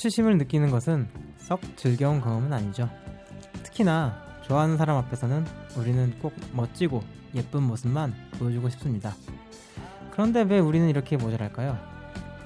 [0.00, 2.88] 수치심을 느끼는 것은 썩 즐거운 경험은 아니죠.
[3.62, 5.44] 특히나 좋아하는 사람 앞에서는
[5.76, 9.14] 우리는 꼭 멋지고 예쁜 모습만 보여주고 싶습니다.
[10.10, 11.78] 그런데 왜 우리는 이렇게 모자랄까요?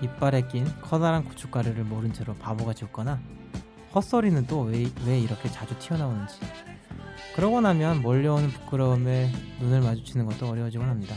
[0.02, 3.20] 이빨에 낀 커다란 고춧가루를 모른 채로 바보같이 웃거나
[3.94, 6.34] 헛소리는 또 왜 왜 이렇게 자주 튀어나오는지
[7.36, 9.30] 그러고 나면 몰려오는 부끄러움에
[9.60, 11.14] 눈을 마주치는 것도 어려워지곤 합니다.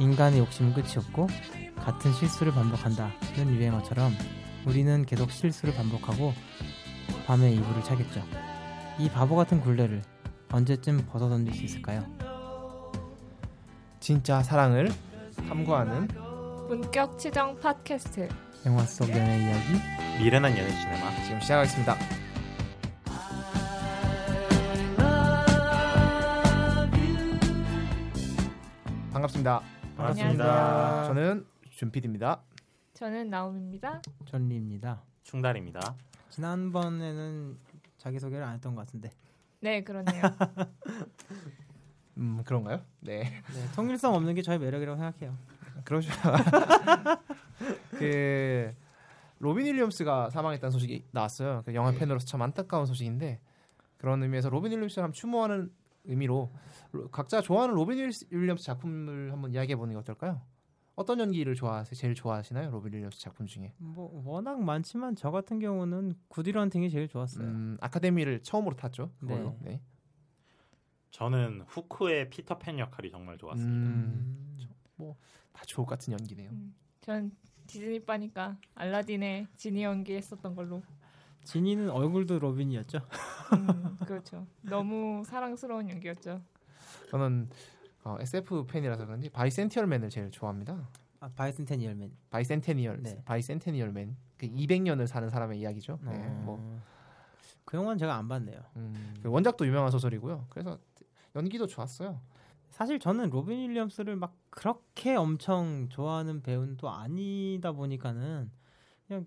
[0.00, 1.28] 인간의 욕심은 끝이 없고
[1.76, 4.12] 같은 실수를 반복한다는 유행어처럼
[4.66, 6.32] 우리는 계속 실수를 반복하고
[7.26, 8.22] 밤에 이불을 차겠죠.
[8.98, 10.02] 이 바보 같은 굴레를
[10.52, 12.04] 언제쯤 벗어던질 수 있을까요?
[14.00, 14.90] 진짜 사랑을
[15.48, 16.08] 탐구하는
[16.68, 18.28] 본격 치정 팟캐스트
[18.66, 21.96] 영화 속 연애 이야기 미련한 연애 시네마 지금 시작하겠습니다.
[29.12, 29.60] 반갑습니다.
[29.96, 31.04] 반갑습니다.
[31.06, 32.42] 저는 준PD입니다.
[32.96, 34.00] 저는 나옴입니다.
[34.24, 35.02] 전리입니다.
[35.22, 35.94] 충달입니다.
[36.30, 37.56] 지난번에는
[37.98, 39.10] 자기 소개를 안 했던 것 같은데
[39.60, 40.22] 네, 그러네요.
[42.16, 42.80] 음 그런가요?
[43.00, 43.20] 네.
[43.24, 45.36] 네, 통일성 없는 게 저의 매력이라고 생각해요.
[45.84, 46.10] 그러죠.
[47.98, 48.74] 그
[49.40, 51.62] 로빈 윌리엄스가 사망했다는 소식이 나왔어요.
[51.66, 53.40] 그 영화 팬으로서 참 안타까운 소식인데
[53.98, 55.70] 그런 의미에서 로빈 윌리엄스를 한번 추모하는
[56.04, 56.50] 의미로
[56.92, 60.40] 로- 각자 좋아하는 로빈 윌- 윌리엄스 작품을 한번 이야기해 보는 게 어떨까요?
[60.96, 61.94] 어떤 연기를 좋아하세요?
[61.94, 62.70] 제일 좋아하시나요?
[62.70, 63.74] 로빈 윌리엄스 작품 중에?
[63.76, 67.46] 뭐 워낙 많지만 저 같은 경우는 굿 윌 헌팅이 제일 좋았어요.
[67.46, 69.12] 음, 아카데미를 처음으로 탔죠.
[69.20, 69.56] 그걸로.
[69.60, 69.72] 네.
[69.72, 69.80] 네.
[71.10, 73.76] 저는 후크의 피터팬 역할이 정말 좋았습니다.
[73.78, 74.66] 음,
[75.00, 75.14] 음,
[75.52, 76.50] 다 좋을 것 같은 연기네요.
[76.50, 77.30] 음, 전
[77.66, 80.82] 디즈니 빠니까 알라딘의 지니 연기했었던 걸로.
[81.44, 82.98] 지니는 얼굴도 로빈이었죠.
[83.52, 84.46] 음, 그렇죠.
[84.62, 86.40] 너무 사랑스러운 연기였죠.
[87.10, 87.48] 저는
[88.06, 90.88] 어, SF 팬이라서 그런지 바이센테니얼맨을 제일 좋아합니다.
[91.20, 92.12] 아, 바이센테니얼맨.
[92.30, 93.22] 바이센테니얼, 네.
[93.24, 94.16] 바이센테니얼맨.
[94.38, 95.98] 그 200년을 사는 사람의 이야기죠.
[96.02, 96.96] 네, 어, 뭐
[97.66, 98.58] 그 영화는 제가 안 봤네요.
[98.76, 100.46] 음, 그 원작도 유명한 소설이고요.
[100.48, 100.78] 그래서
[101.34, 102.20] 연기도 좋았어요.
[102.70, 108.50] 사실 저는 로빈 윌리엄스를 막 그렇게 엄청 좋아하는 배우는 또 아니다 보니까는
[109.08, 109.26] 그냥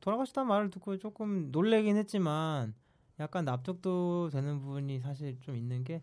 [0.00, 2.74] 돌아가시다 말을 듣고 조금 놀래긴 했지만
[3.20, 6.02] 약간 납득도 되는 부분이 사실 좀 있는 게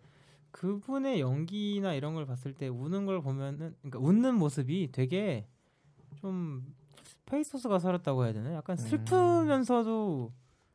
[0.57, 5.45] 그분의 연기나 이런 걸 봤을 때 우는 걸 보면은 그러니까 웃는 모습이 되게
[6.15, 6.73] 좀
[7.27, 8.53] 페이소스 가 살았다고 해야 되나?
[8.55, 10.33] 약간 슬프면서도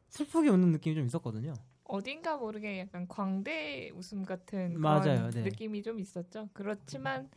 [0.08, 1.52] 슬프게 웃는 느낌이 좀 있었거든요.
[1.82, 5.42] 어딘가 모르게 약간 광대 웃음 같은 맞아요, 그런 네.
[5.42, 6.48] 느낌이 좀 있었죠.
[6.52, 7.28] 그렇지만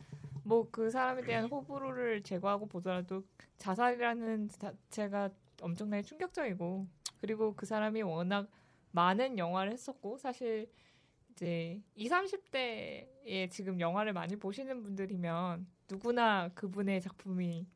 [0.44, 3.24] 뭐 그 사람에 대한 호불호를 제거하고 보더라도
[3.56, 5.30] 자살이라는 자체가
[5.62, 6.86] 엄청나게 충격적이고
[7.20, 8.48] 그리고 그 사람이 워낙
[8.92, 10.70] 많은 영화를 했었고 사실
[11.40, 12.12] 이제 20,
[12.54, 17.66] 30대에 지금 영화를 많이 보시는 분들이면 누구나 그분의 작품이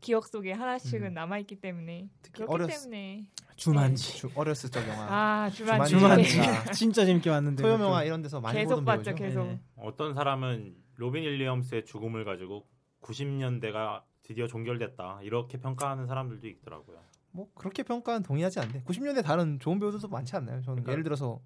[0.00, 1.14] 기억 속에 하나씩은 음.
[1.14, 3.26] 남아 있기 때문에 특히 그렇기 어렸- 때문에
[3.56, 4.16] 주만지.
[4.16, 5.04] 주- 어렸을 적 영화.
[5.44, 5.90] 아 주만 주만지.
[5.94, 7.62] 주만 주만지가 진짜 재밌게 봤는데.
[7.62, 7.74] 토요.
[7.74, 9.22] 영화 이런 데서 많이 계속 보던 봤죠 배우죠.
[9.24, 9.60] 계속 네.
[9.76, 12.66] 어떤 사람은 로빈 윌리엄스의 죽음을 가지고
[13.02, 16.98] 90년대가 드디어 종결됐다 이렇게 평가하는 사람들도 있더라고요.
[17.32, 20.62] 뭐 그렇게 평가는 동의하지 않는데 90년대 다른 좋은 배우들도 많지 않나요?
[20.62, 21.42] 저는 그러니까- 예를 들어서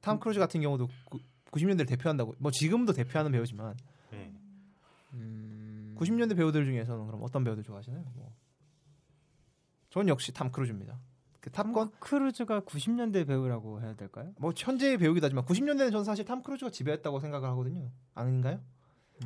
[0.00, 1.20] 탐 크루즈 같은 경우도 구,
[1.52, 3.74] 90년대를 대표한다고 뭐 지금도 대표하는 배우지만
[4.10, 4.32] 네.
[5.14, 5.94] 음...
[5.98, 8.04] 90년대 배우들 중에서는 그럼 어떤 배우들 좋아하시나요?
[8.14, 8.32] 뭐.
[9.90, 10.98] 저는 역시 탐 크루즈입니다.
[11.40, 14.32] 그 탑건 크루즈가 90년대 배우라고 해야 될까요?
[14.38, 17.90] 뭐 현재의 배우기도 하지만 90년대는 저는 사실 탐 크루즈가 지배했다고 생각을 하거든요.
[18.14, 18.60] 아닌가요?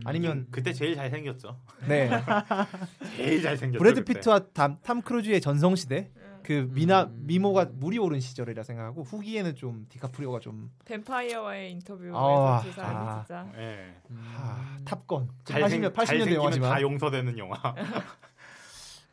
[0.04, 1.58] 아니면 그때 제일 잘 생겼죠.
[1.88, 2.10] 네
[3.16, 3.78] 제일 잘 생겼죠.
[3.78, 4.14] 브래드 그때.
[4.14, 7.22] 피트와 탐, 탐 크루즈의 전성 시대 그 미나 음.
[7.26, 13.24] 미모가 물이 오른 시절이라 생각하고 후기에는 좀 디카프리오가 좀 뱀파이어와의 인터뷰에서 아, 두 사람이 아.
[13.24, 13.94] 진짜 예.
[14.14, 17.56] 하, 탑건 잘생 80년 80년대 잘생기면 영화지만 다 용서되는 영화.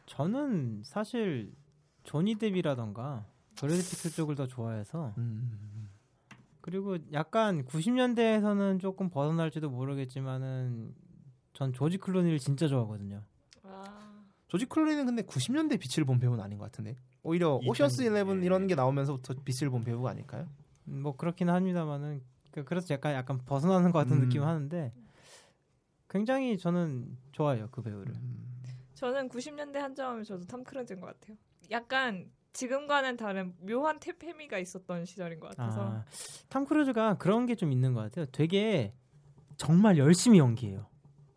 [0.05, 1.51] 저는 사실
[2.03, 3.25] 조니 뎁이라던가
[3.55, 5.89] 브래드 피트 쪽을 더 좋아해서 음.
[6.61, 10.93] 그리고 약간 90년대에서는 조금 벗어날지도 모르겠지만은
[11.53, 13.23] 전 조지 클루니를 진짜 좋아하거든요.
[13.63, 13.83] 아,
[14.47, 16.97] 조지 클루니는 근데 90년대 빛을 본 배우는 아닌 것 같은데.
[17.27, 18.45] 오히려 2000 오션스 11 예.
[18.45, 20.47] 이런 게 나오면서부터 빛을 본 배우가 아닐까요?
[20.87, 22.21] 음, 뭐 그렇긴 합니다만은
[22.51, 24.21] 그- 그래서 약간 약간 벗어나는 것 같은 음.
[24.23, 24.93] 느낌을 하는데
[26.09, 28.13] 굉장히 저는 좋아해요 그 배우를.
[28.13, 28.45] 음.
[28.93, 31.37] 저는 90년대 한정하면 저도 탐 크루즈인 것 같아요.
[31.69, 36.05] 약간 지금과는 다른 묘한 태페미가 있었던 시절인 것 같아서 아,
[36.49, 38.25] 탐 크루즈가 그런 게 좀 있는 것 같아요.
[38.31, 38.93] 되게
[39.57, 40.87] 정말 열심히 연기해요.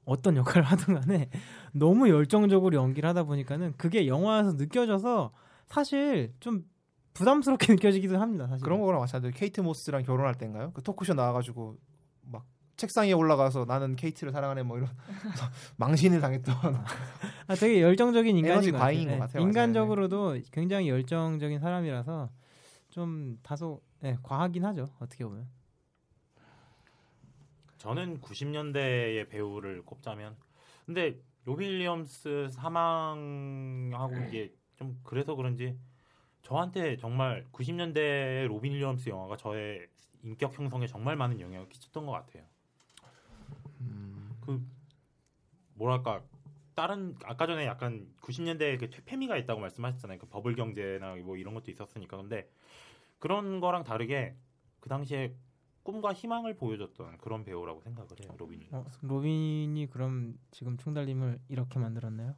[0.04, 1.28] 어떤 역할을 하든 간에
[1.74, 5.32] 너무 열정적으로 연기를 하다 보니까는 그게 영화에서 느껴져서
[5.70, 6.64] 사실 좀
[7.14, 8.46] 부담스럽게 느껴지기도 합니다.
[8.46, 10.72] 사실 그런 거랑 마찬가지로 케이트 모스랑 결혼할 때인가요?
[10.72, 11.78] 그 토크쇼 나와가지고
[12.22, 12.44] 막
[12.76, 14.90] 책상 위에 올라가서 나는 케이트를 사랑하네 뭐 이런
[15.76, 16.54] 망신을 당했던
[17.46, 19.18] 아, 되게 열정적인 인간인 것 과잉인 같아요.
[19.20, 19.42] 것 같아요.
[19.42, 22.30] 인간적으로도 굉장히 열정적인 사람이라서
[22.90, 24.88] 좀 다소 예, 과하긴 하죠.
[24.98, 25.46] 어떻게 보면.
[27.78, 30.36] 저는 90년대의 배우를 꼽자면
[30.84, 35.78] 근데 로빈 윌리엄스 사망하고 이게 좀 그래서 그런지
[36.42, 39.86] 저한테 정말 90년대 로빈 윌리엄스 영화가 저의
[40.22, 42.44] 인격 형성에 정말 많은 영향을 끼쳤던 것 같아요.
[44.40, 44.60] 그
[45.74, 46.22] 뭐랄까
[46.74, 50.18] 다른 아까 전에 약간 90년대에 그 퇴폐미가 있다고 말씀하셨잖아요.
[50.18, 52.48] 그 버블 경제나 뭐 이런 것도 있었으니까 근데
[53.18, 54.34] 그런 거랑 다르게
[54.80, 55.34] 그 당시에
[55.82, 58.34] 꿈과 희망을 보여줬던 그런 배우라고 생각을 해요.
[58.38, 58.66] 로빈.
[58.72, 62.34] 어, 로빈이 그럼 지금 충달님을 이렇게 만들었나요?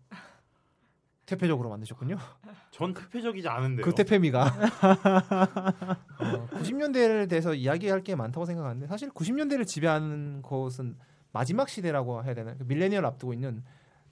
[1.26, 2.16] 퇴폐적으로 만드셨군요.
[2.70, 3.84] 전 퇴폐적이지 않은데요.
[3.84, 4.44] 그 퇴폐미가
[6.18, 10.96] 어, 90년대에 대해서 이야기할 게 많다고 생각하는데 사실 90년대를 지배하는 것은
[11.32, 12.54] 마지막 시대라고 해야 되나?
[12.56, 13.62] 그 밀레니엄을 앞두고 있는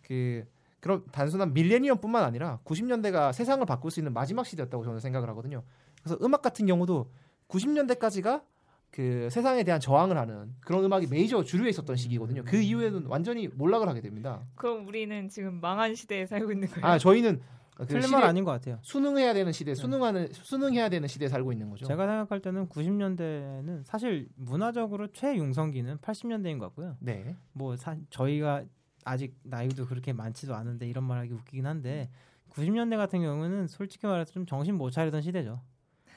[0.02, 0.44] 그
[0.80, 5.62] 그런 단순한 밀레니엄뿐만 아니라 90년대가 세상을 바꿀 수 있는 마지막 시대였다고 저는 생각을 하거든요.
[6.02, 7.10] 그래서 음악 같은 경우도
[7.48, 8.42] 90년대까지가
[8.90, 12.42] 그 세상에 대한 저항을 하는 그런 음악이 메이저 주류에 있었던 시기거든요.
[12.44, 14.42] 그 이후에는 완전히 몰락을 하게 됩니다.
[14.56, 16.86] 그럼 우리는 지금 망한 시대에 살고 있는 거예요.
[16.86, 17.40] 아 저희는
[17.76, 18.78] 그 틀린 말 아닌 것 같아요.
[18.82, 21.86] 수능해야 되는 시대, 수능하는 수능해야 되는 시대에 살고 있는 거죠.
[21.86, 26.96] 제가 생각할 때는 90년대는 사실 문화적으로 최융성기는 80년대인 것 같고요.
[27.00, 27.36] 네.
[27.52, 28.64] 뭐 사, 저희가
[29.04, 32.10] 아직 나이도 그렇게 많지도 않은데 이런 말하기 웃기긴 한데
[32.50, 35.62] 90년대 같은 경우는 솔직히 말해서 좀 정신 못 차리던 시대죠.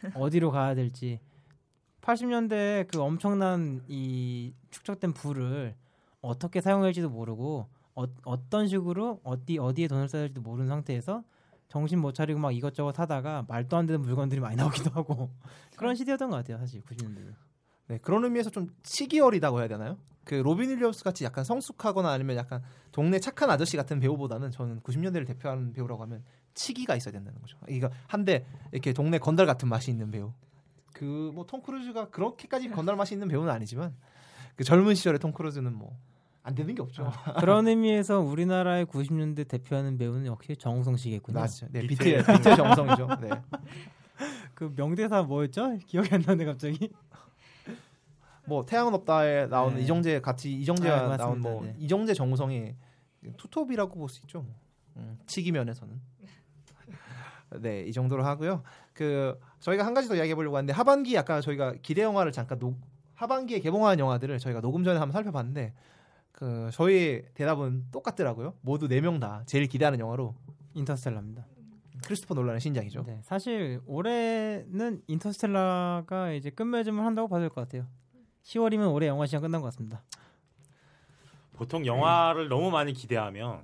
[0.15, 1.19] 어디로 가야 될지
[2.03, 5.75] 80년대에 그 엄청난 이 축적된 부를
[6.21, 11.23] 어떻게 사용할지도 모르고 어, 어떤 식으로 어디 어디에 돈을 써야 될지도 모르는 상태에서
[11.69, 15.31] 정신 못 차리고 막 이것저것 하다가 말도 안 되는 물건들이 많이 나오기도 하고
[15.77, 17.33] 그런 시대였던 것 같아요 사실 90년대는
[17.87, 19.97] 네, 그런 의미에서 좀 치기 어리다고 해야 되나요?
[20.23, 22.61] 그 로빈 윌리엄스 같이 약간 성숙하거나 아니면 약간
[22.91, 26.23] 동네 착한 아저씨 같은 배우보다는 저는 90년대를 대표하는 배우라고 하면
[26.53, 27.57] 치기가 있어야 된다는 거죠.
[27.67, 30.31] 이거 한데 이렇게 동네 건달 같은 맛이 있는 배우.
[30.93, 33.95] 그 뭐 톰 크루즈가 그렇게까지 건달 맛이 있는 배우는 아니지만
[34.55, 35.91] 그 젊은 시절의 톰 크루즈는 뭐
[36.45, 37.09] 안 되는 게 없죠.
[37.39, 41.39] 그런 의미에서 우리나라의 90년대 대표하는 배우는 역시 정우성 씨겠군요.
[41.39, 41.67] 맞죠.
[41.71, 43.07] 네, 비트의 비트의 비트의 정우성이죠.
[43.21, 43.29] 네.
[44.53, 45.77] 그 명대사 뭐였죠?
[45.87, 46.91] 기억이 안 나네 갑자기.
[48.45, 49.83] 뭐 태양은 없다에 나오는 네.
[49.83, 51.23] 이정재 같이 이정재가 아, 맞습니다.
[51.25, 51.75] 나온 뭐 네.
[51.79, 52.75] 이정재 정우성의
[53.37, 54.41] 투톱이라고 볼 수 있죠.
[54.41, 54.53] 뭐.
[54.97, 55.97] 음, 치기 면에서는
[57.61, 58.63] 네 이 정도로 하고요.
[58.93, 62.77] 그 저희가 한 가지 더 이야기해 보려고 하는데 하반기 아까 저희가 기대 영화를 잠깐 녹
[63.15, 65.73] 하반기에 개봉하는 영화들을 저희가 녹음 전에 한번 살펴봤는데
[66.31, 68.53] 그 저희의 대답은 똑같더라고요.
[68.61, 70.35] 모두 네 명 다 제일 기대하는 영화로
[70.73, 71.45] 인터스텔라입니다.
[72.05, 73.03] 크리스토퍼 놀란의 신작이죠.
[73.05, 77.87] 네, 사실 올해는 인터스텔라가 이제 끝맺음을 한다고 봐야 될 것 같아요.
[78.43, 80.03] 10월이면 올해 영화 시장 끝난 것 같습니다.
[81.53, 83.63] 보통 영화를 너무 많이 기대하면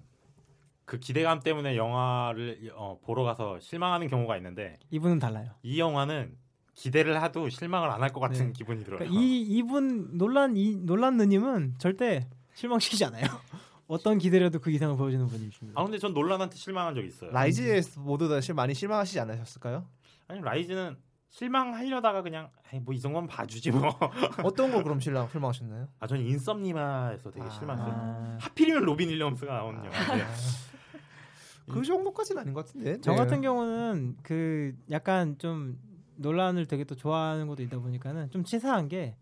[0.89, 5.51] 그 기대감 때문에 영화를 어, 보러 가서 실망하는 경우가 있는데 이분은 달라요.
[5.61, 6.35] 이 영화는
[6.73, 8.53] 기대를 해도 실망을 안 할 것 같은 네.
[8.53, 8.97] 기분이 들어요.
[8.97, 13.23] 그러니까 이 이분 논란 이 논란 누님은 절대 실망시키지 않아요.
[13.85, 15.79] 어떤 기대라도 그 이상을 보여주는 분이십니다.
[15.79, 17.29] 아 근데 전 놀란한테 실망한 적 있어요.
[17.31, 19.85] 라이즈에 모두 다 실- 많이 실망하시지 않으셨을까요?
[20.27, 20.97] 아니 라이즈는
[21.29, 22.49] 실망하려다가 그냥
[22.81, 23.81] 뭐 이 정도면 봐주지 뭐.
[24.43, 25.87] 어떤 거 그럼 실망 실망하셨나요?
[25.99, 27.49] 아 저는 인썸니아에서 되게 아.
[27.51, 27.93] 실망했어요.
[27.93, 30.25] 아, 하필이면 로빈 윌리엄스가 나온 영화인데
[31.69, 32.99] 그 정도까지는 아닌 것 같은데.
[33.01, 33.17] 저 네.
[33.17, 35.77] 같은 경우는 그 약간 좀
[36.17, 39.15] 놀란을 되게 또 좋아하는 것도 있다 보니까는 좀 치사한 게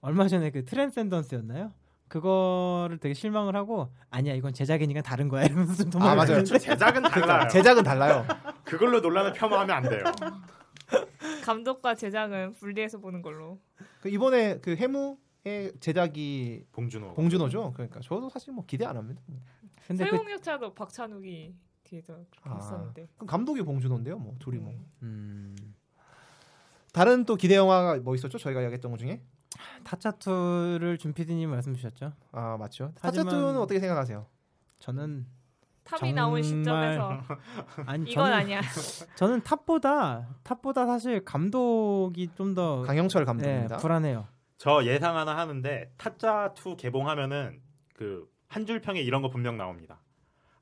[0.00, 1.72] 얼마 전에 그 트랜센던스였나요?
[2.08, 6.44] 그거를 되게 실망을 하고 아니야 이건 제작이니까 다른 거야 이러면서 좀 도망을 아, 맞아요.
[6.44, 7.48] 제작은 달라요.
[7.50, 8.24] 제작은 달라요.
[8.64, 10.04] 그걸로 논란을 폄하하면 안 돼요.
[11.44, 13.58] 감독과 제작은 분리해서 보는 걸로.
[14.00, 17.14] 그 이번에 그 해무의 제작이 봉준호.
[17.14, 17.72] 봉준호죠.
[17.72, 19.20] 그러니까 저도 사실 뭐 기대 안 합니다.
[19.86, 21.54] 근데 그 소용역차도 박찬욱이
[21.84, 22.54] 뒤에서 그렇게 아.
[22.56, 23.06] 했었는데.
[23.16, 24.18] 그럼 감독이 봉준호인데요.
[24.18, 24.72] 뭐 둘이 뭐.
[25.02, 25.54] 음,
[26.92, 28.38] 다른 또 기대 영화가 뭐 있었죠?
[28.38, 29.22] 저희가 이야기했던 것 중에
[29.84, 32.12] 타짜투를 준 PD님 말씀 주셨죠.
[32.32, 32.92] 아 맞죠.
[33.00, 34.26] 타짜투는 어떻게 생각하세요?
[34.78, 35.26] 저는
[35.84, 37.22] 탑이 나온 정말- 시점에서
[37.86, 38.60] 아니 이건 저는 아니야.
[39.16, 43.76] 저는 탑보다 탑보다 사실 감독이 좀 더 강형철 네, 감독입니다.
[43.78, 44.26] 불안해요.
[44.58, 47.60] 저 예상 하나 하는데 타짜 2 개봉하면은
[47.94, 49.98] 그 한 줄 평에 이런 거 분명 나옵니다.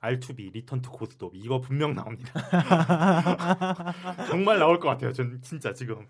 [0.02, 2.32] R2B 리턴 투 고스톱 이거 분명 나옵니다.
[4.28, 5.12] 정말 나올 것 같아요.
[5.12, 6.06] 전 진짜 지금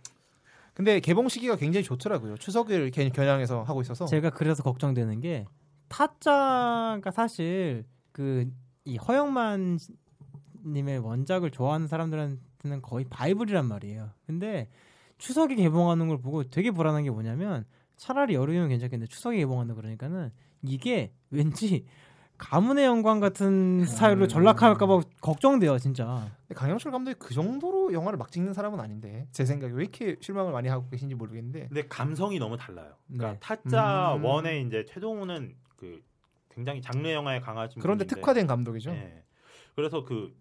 [0.74, 2.36] 근데 개봉 시기가 굉장히 좋더라고요.
[2.38, 4.06] 추석을 개- 겨냥해서 하고 있어서.
[4.06, 5.44] 제가 그래서 걱정되는 게
[5.88, 8.50] 타짜가 사실 그
[8.84, 9.78] 이 허영만
[10.66, 14.10] 님의 원작을 좋아하는 사람들한테는 거의 바이블이란 말이에요.
[14.26, 14.68] 근데
[15.18, 17.64] 추석에 개봉하는 걸 보고 되게 불안한 게 뭐냐면
[17.96, 20.32] 차라리 여름이면 괜찮겠는데 추석에 개봉한다 그러니까는
[20.62, 21.84] 이게 왠지
[22.42, 26.28] 가문의 영광 같은 스타일로 전락할까봐 걱정돼요, 진짜.
[26.54, 30.68] 강영철 감독이 그 정도로 영화를 막 찍는 사람은 아닌데 제 생각에 왜 이렇게 실망을 많이
[30.68, 32.96] 하고 계신지 모르겠는데 근데 감성이 너무 달라요.
[33.06, 33.38] 그러니까 네.
[33.40, 34.24] 타짜 음.
[34.24, 36.02] 원의 이제 최동훈은 그
[36.50, 38.90] 굉장히 장르 영화에 강하신 그런데 분인데, 특화된 감독이죠.
[38.90, 39.22] 예.
[39.76, 40.36] 그래서 그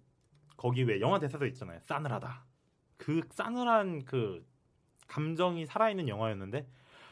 [0.57, 1.79] 거기 왜 영화 대사도 있잖아요.
[1.83, 2.45] 싸늘하다.
[2.97, 4.43] 그 싸늘한 그
[5.07, 6.67] 감정이 살아있는 영화였는데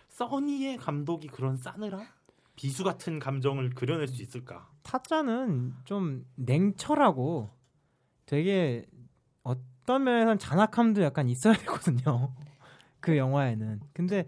[0.08, 2.05] 써니의 감독이 그런 싸늘함,
[2.60, 4.70] 비수 같은 감정을 그려낼 수 있을까?
[4.84, 7.50] 타짜는 좀 냉철하고
[8.25, 8.86] 되게
[9.44, 12.36] 어떤 면에서는 잔악함도 약간 있어야 되거든요.
[13.00, 13.80] 그 영화에는.
[13.94, 14.28] 근데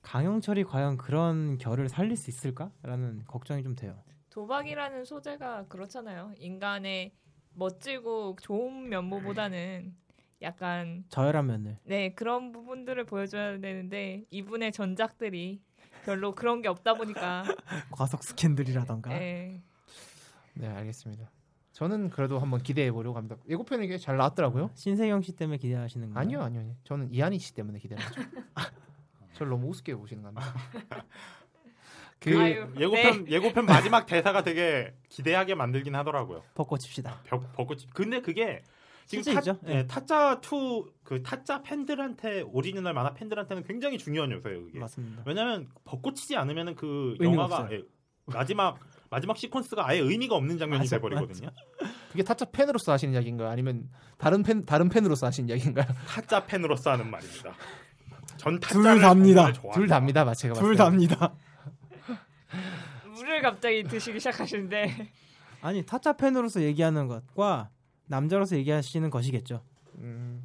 [0.00, 4.02] 강영철이 과연 그런 결을 살릴 수 있을까라는 걱정이 좀 돼요.
[4.30, 6.32] 도박이라는 소재가 그렇잖아요.
[6.38, 7.12] 인간의
[7.52, 9.94] 멋지고 좋은 면모보다는
[10.40, 11.76] 약간 저열한 면을.
[11.84, 15.60] 네 그런 부분들을 보여줘야 되는데 이분의 전작들이
[16.04, 17.44] 별로 그런 게 없다 보니까
[17.90, 19.10] 과속 스캔들이라던가.
[19.10, 19.62] 네.
[20.54, 21.30] 네, 알겠습니다.
[21.72, 23.36] 저는 그래도 한번 기대해 보려고 합니다.
[23.48, 24.70] 예고편이 이게 잘 나왔더라고요.
[24.74, 26.18] 신세경 씨 때문에 기대하시는 거예요?
[26.20, 26.60] 아니요, 아니요.
[26.60, 26.76] 아니요.
[26.84, 28.20] 저는 이하늬 씨 때문에 기대하죠.
[29.32, 30.52] 저를 너무 우습게 보시는 것 같아요.
[32.20, 36.44] 그 아유, 예고편 예고편 마지막 대사가 되게 기대하게 만들긴 하더라고요.
[36.54, 37.20] 벗고 칩시다.
[37.24, 37.78] 벗 벗고.
[37.94, 38.62] 근데 그게
[39.20, 39.86] 지금 타, 네.
[39.86, 44.64] 타짜 2그 타짜 팬들한테 오리지널 만화 팬들한테는 굉장히 중요한 요소예요.
[44.64, 44.78] 그게.
[44.78, 45.22] 맞습니다.
[45.26, 47.68] 왜냐면 벗고 치지 않으면은 그 영화가.
[47.72, 47.82] 예,
[48.26, 48.78] 마지막
[49.10, 51.50] 마지막 시퀀스가 아예 의미가 없는 장면이 맞아, 돼버리거든요.
[52.10, 53.48] 그게 타짜 팬으로서 하시는 이야기인가요?
[53.50, 55.86] 아니면 다른 팬 다른 팬으로서 하시는 이야기인가요?
[56.06, 57.54] 타짜 팬으로서 하는 말입니다.
[58.38, 59.52] 전둘 타짜를 답니다.
[59.74, 60.78] 둘 답니다, 마 제가 봤을 둘 때.
[60.78, 61.34] 답니다.
[63.14, 65.12] 물을 갑자기 드시기 시작하시는데
[65.60, 67.70] 아니 타짜 팬으로서 얘기하는 것과
[68.06, 69.62] 남자로서 얘기하시는 것이겠죠.
[69.98, 70.42] 음,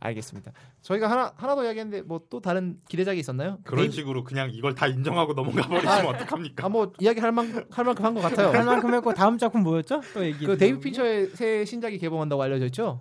[0.00, 0.52] 알겠습니다.
[0.82, 3.58] 저희가 하나 하나 더 이야기했는데 뭐 또 다른 기대작이 있었나요?
[3.64, 6.66] 그런 데이비- 식으로 그냥 이걸 다 인정하고 넘어가 버리시면 어떡합니까?
[6.66, 8.48] 아, 뭐 이야기 할 만큼 할 만큼 한 것 같아요.
[8.48, 10.00] 할 만큼 했고 다음 작품 뭐였죠?
[10.14, 10.44] 또 얘기.
[10.46, 13.00] 그 데이빗 핀처의 새 신작이 개봉한다고 알려져 있죠?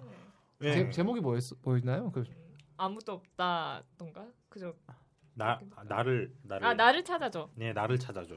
[0.62, 0.72] 예.
[0.74, 2.12] 제, 제목이 뭐였 뭐였나요?
[2.12, 2.24] 그
[2.78, 4.74] 아무도 없다던가 그죠?
[5.34, 7.50] 나 나를 나를 아 나를 찾아줘.
[7.56, 8.36] 네 나를 찾아줘.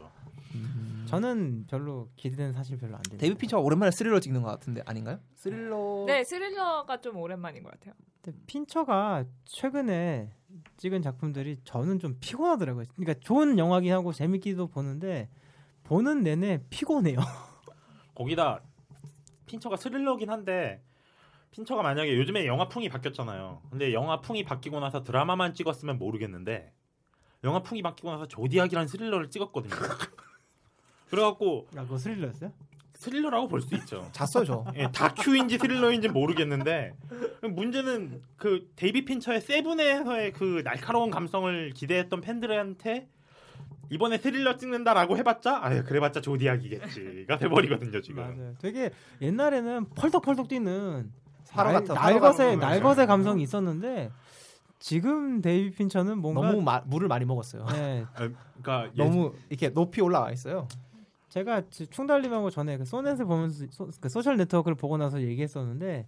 [1.07, 3.21] 저는 별로 기대되는 사실 별로 안 됩니다.
[3.21, 5.19] 데이빗 핀처가 오랜만에 스릴러 찍는 것 같은데 아닌가요?
[5.35, 6.05] 스릴러.
[6.07, 7.95] 네 스릴러가 좀 오랜만인 것 같아요.
[8.23, 10.31] 근데 핀처가 최근에
[10.77, 12.85] 찍은 작품들이 저는 좀 피곤하더라고요.
[12.97, 15.29] 그러니까 좋은 영화긴 하고 재밌기도 보는데
[15.85, 17.17] 보는 내내 피곤해요.
[18.15, 18.63] 거기다
[19.47, 20.83] 핀처가 스릴러긴 한데
[21.51, 23.63] 핀처가 만약에 요즘에 영화풍이 바뀌었잖아요.
[23.71, 26.73] 근데 영화풍이 바뀌고 나서 드라마만 찍었으면 모르겠는데
[27.45, 29.75] 영화풍이 바뀌고 나서 조디악이라는 스릴러를 찍었거든요.
[31.23, 32.51] 그래갖고 아, 그거 스릴러였어요?
[32.95, 34.09] 스릴러라고 볼 수 있죠.
[34.13, 34.65] 잤어요 저.
[34.77, 36.95] 예, 다큐인지 스릴러인지 모르겠는데
[37.43, 43.09] 문제는 그 데이빗 핀처의 세븐에서의 그 날카로운 감성을 기대했던 팬들한테
[43.91, 48.23] 이번에 스릴러 찍는다라고 해봤자 아유 그래봤자 조디악이겠지가 돼버리거든요 지금.
[48.23, 48.55] 맞아요.
[48.59, 48.91] 되게
[49.21, 51.13] 옛날에는 펄떡펄떡 뛰는
[51.55, 54.11] 날- 같은 하루 날것의 날것의 감성이 있었는데
[54.79, 57.67] 지금 데이빗 핀처는 뭔가 너무 마, 물을 많이 먹었어요.
[57.67, 58.29] 네, 아,
[58.63, 60.67] 그러니까 예- 너무 이렇게 높이 올라와 있어요.
[61.33, 66.07] 제가 지- 충달님하고 전에 그 소넷을 보면서 소, 그 소셜 네트워크를 보고 나서 얘기했었는데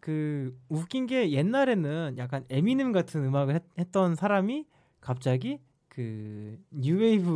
[0.00, 4.66] 그 웃긴 게 옛날에는 약간 에미넴 같은 음악을 했, 했던 사람이
[5.00, 7.30] 갑자기 그 뉴웨이브로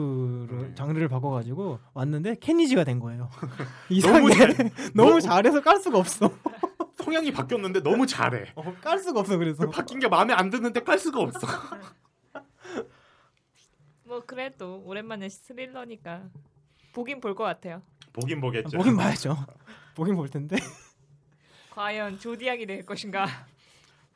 [0.50, 0.72] 음.
[0.74, 3.30] 장르를 바꿔가지고 왔는데 케니지가 된 거예요.
[3.88, 4.34] 너무 이상해.
[4.34, 6.28] 잘- 너무 너무- 잘 해서 깔 수가 없어.
[7.02, 8.52] 성향이 바뀌었는데 너무 잘해.
[8.54, 9.64] 어, 깔 수가 없어 그래서.
[9.64, 11.46] 그 바뀐 게 마음에 안 드는데 깔 수가 없어.
[14.04, 16.28] 뭐 그래도 오랜만에 스릴러니까
[16.94, 17.82] 보긴 볼 것 같아요.
[18.12, 18.76] 보긴 보겠죠.
[18.76, 19.36] 보긴 봐야죠.
[19.94, 20.56] 보긴 볼 텐데
[21.70, 23.26] 과연 조디악이 될 것인가?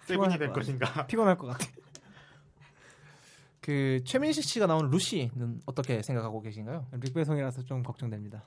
[0.05, 1.07] 세븐이 될 것인가.
[1.07, 1.67] 피곤할 것 같아.
[3.61, 6.87] 그 최민식 씨가 나오는 루시는 어떻게 생각하고 계신가요?
[6.93, 8.45] 릭배송이라서 좀 걱정됩니다.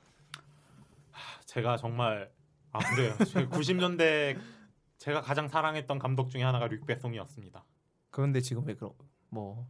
[1.46, 2.30] 제가 정말
[2.72, 3.14] 아 그래요.
[3.18, 4.38] 90년대
[4.98, 7.64] 제가 가장 사랑했던 감독 중에 하나가 릭 베송이었습니다.
[8.10, 8.94] 그런데 지금 왜 그러
[9.28, 9.68] 뭐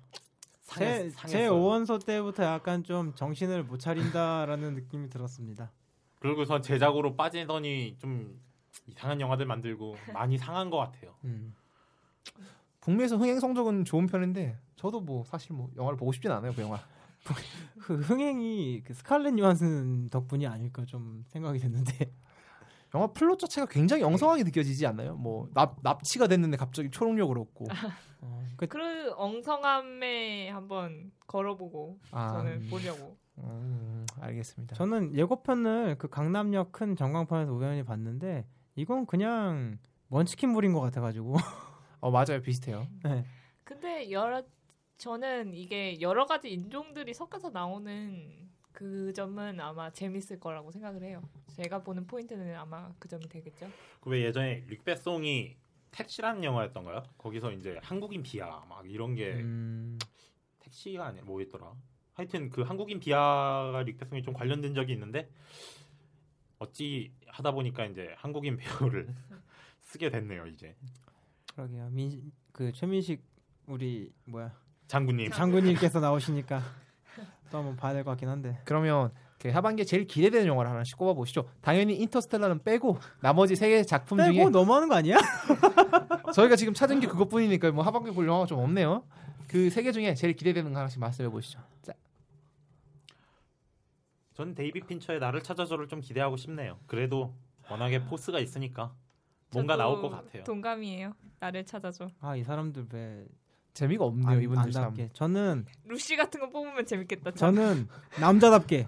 [0.79, 5.71] 제, 제 오원소 때부터 약간 좀 정신을 못 차린다라는 느낌이 들었습니다.
[6.19, 8.41] 그리고서 제작으로 빠지더니 좀
[8.87, 11.15] 이상한 영화들 만들고 많이 상한 것 같아요.
[11.25, 11.55] 음.
[12.81, 16.81] 북미에서 흥행 성적은 좋은 편인데 저도 뭐 사실 뭐 영화를 보고 싶진 않아요 그 영화.
[17.79, 22.13] 그 흥행이 그 스칼렛 요한슨 덕분이 아닐까 좀 생각이 됐는데
[22.95, 25.15] 영화 플롯 자체가 굉장히 엉성하게 느껴지지 않나요?
[25.15, 27.67] 뭐 납, 납치가 됐는데 갑자기 초능력을 얻고
[28.21, 32.69] 어, 그, 그 엉성함에 한번 걸어보고 아, 저는 음.
[32.71, 33.17] 보려고.
[33.39, 34.77] 음, 알겠습니다.
[34.77, 38.47] 저는 예고편을 그 강남역 큰 전광판에서 우연히 봤는데
[38.77, 41.35] 이건 그냥 먼치킨물인 것 같아가지고
[42.01, 42.87] 어 맞아요 비슷해요.
[43.05, 43.25] 네.
[43.65, 44.43] 근데 여러
[44.99, 51.23] 저는 이게 여러 가지 인종들이 섞여서 나오는 그 점은 아마 재밌을 거라고 생각을 해요.
[51.49, 53.69] 제가 보는 포인트는 아마 그 점이 되겠죠.
[54.01, 55.57] 그왜 예전에 릭베송이
[55.91, 57.03] 택시라는 영화였던가요?
[57.19, 59.99] 거기서 이제 한국인 비하 막 이런 게 음,
[60.61, 61.75] 택시가 아니야 뭐였더라?
[62.15, 65.31] 하여튼 그 한국인 비하가 릭베송이 좀 관련된 적이 있는데
[66.59, 69.15] 어찌 하다 보니까 이제 한국인 배우를
[69.83, 70.75] 쓰게 됐네요 이제
[71.55, 71.91] 그러게요.
[71.91, 73.23] 민, 그 최민식
[73.67, 76.63] 우리 뭐야 장군님 장군님께서 나오시니까
[77.53, 81.13] 또 한번 봐야 될 것 같긴 한데 그러면 그 하반기에 제일 기대되는 영화를 하나씩 꼽아
[81.15, 81.49] 보시죠.
[81.61, 85.17] 당연히 인터스텔라는 빼고 나머지 세 개 작품 중에 빼고 너무하는 거 아니야?
[86.35, 89.05] 저희가 지금 찾은 게 그것뿐이니까 뭐 하반기 볼 영화가 좀 없네요.
[89.49, 91.61] 그 세 개 중에 제일 기대되는 거 하나씩 말씀해 보시죠.
[91.83, 91.93] 자,
[94.35, 96.79] 전 데이빗 핀처의 나를 찾아줘를 좀 기대하고 싶네요.
[96.87, 97.35] 그래도
[97.71, 98.95] 워낙에 포스가 있으니까
[99.53, 100.45] 뭔가 나올 것 같아요.
[100.45, 101.15] 동감이에요.
[101.41, 102.09] 나를 찾아줘.
[102.21, 103.27] 아 이 사람들 왜
[103.75, 104.85] 재미가 없네요 안, 이분들 참.
[104.85, 107.31] 안답게 저는 루시 같은 거 뽑으면 재밌겠다.
[107.33, 107.55] 참.
[107.55, 107.89] 저는
[108.21, 108.87] 남자답게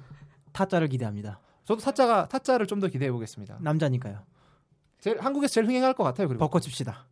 [0.52, 1.40] 타짜를 기대합니다.
[1.64, 3.58] 저도 타짜가 타짜를 좀 더 기대해 보겠습니다.
[3.60, 4.24] 남자니까요.
[5.00, 6.28] 제일 한국에서 제일 흥행할 것 같아요.
[6.28, 7.06] 그리고 벚꽃 칩시다.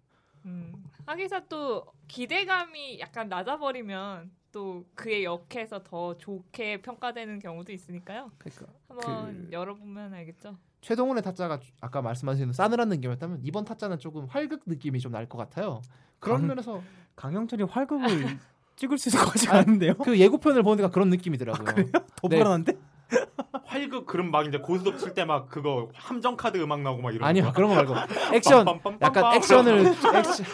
[0.45, 0.85] 음.
[1.07, 8.31] 하기사 또 기대감이 약간 낮아버리면 또 그에 역해서 더 좋게 평가되는 경우도 있으니까요.
[8.39, 10.59] 그러니까 한번 그- 열어보면 알겠죠.
[10.83, 15.81] 최동훈의 타짜가 아까 말씀하신 싸늘한 느낌이었다면 이번 타짜는 조금 활극 느낌이 좀 날 것 같아요.
[16.19, 16.83] 그런 강- 면에서
[17.17, 18.39] 강영철이 활극을
[18.77, 19.95] 찍을 수 있을 것 같지 않은데요?
[19.95, 21.87] 그 예고편을 보니까 그런 느낌이더라고요.
[22.17, 22.39] 더 네.
[22.39, 22.73] 불안한데?
[23.67, 27.29] 활극 그럼 막 이제 고스톱 칠 때 막 그거 함정 카드 음악 나오고 막 이런
[27.29, 27.53] 아니요 거.
[27.53, 27.95] 그런 거 말고
[28.35, 28.67] 액션
[29.03, 30.47] 약간 액션을 액션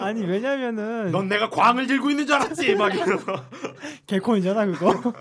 [0.00, 3.32] 아니 왜냐면은 넌 내가 광을 들고 있는 줄 알았지 막 이러고
[4.06, 5.12] 개콘이잖아 그거.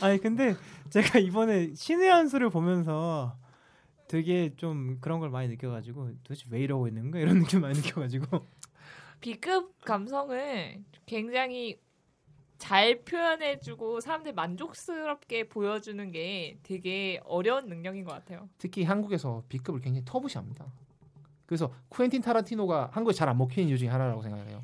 [0.00, 0.54] 아니 근데
[0.90, 3.34] 제가 이번에 신의 한 수를 보면서
[4.10, 8.44] 되게 좀 그런 걸 많이 느껴가지고 도대체 왜 이러고 있는 거야 이런 느낌 많이 느껴가지고
[9.20, 11.78] B급 감성을 굉장히
[12.58, 18.48] 잘 표현해주고 사람들 만족스럽게 보여주는 게 되게 어려운 능력인 것 같아요.
[18.58, 20.66] 특히 한국에서 B급을 굉장히 터부시합니다.
[21.46, 24.62] 그래서 쿠엔틴 타란티노가 한국에 잘 안 먹히는 이유 중에 하나라고 생각해요.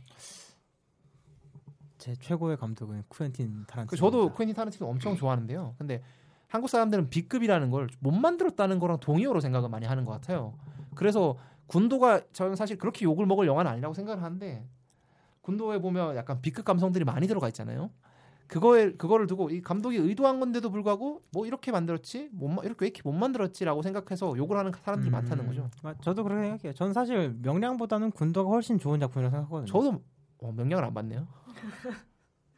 [1.98, 3.90] 제 최고의 감독은 쿠엔틴 타란티노.
[3.90, 5.76] 그 저도 쿠엔틴 타란티노 엄청 좋아하는데요.
[5.78, 6.02] 근데
[6.48, 10.54] 한국 사람들은 B급이라는 걸 못 만들었다는 거랑 동의어로 생각을 많이 하는 것 같아요.
[10.94, 14.66] 그래서 군도가 저는 사실 그렇게 욕을 먹을 영화는 아니라고 생각을 하는데
[15.42, 17.90] 군도에 보면 약간 B급 감성들이 많이 들어가 있잖아요.
[18.46, 22.86] 그거에 그거를 두고 이 감독이 의도한 건데도 불구하고 뭐 이렇게 만들었지, 못 마- 이렇게 왜
[22.88, 25.66] 이렇게 못 만들었지라고 생각해서 욕을 하는 사람들이 많다는 거죠.
[25.82, 26.72] 아, 저도 그렇게 생각해요.
[26.74, 29.66] 저는 사실 명량보다는 군도가 훨씬 좋은 작품이라고 생각하거든요.
[29.66, 30.00] 저도
[30.38, 31.26] 어, 명량을 안 봤네요.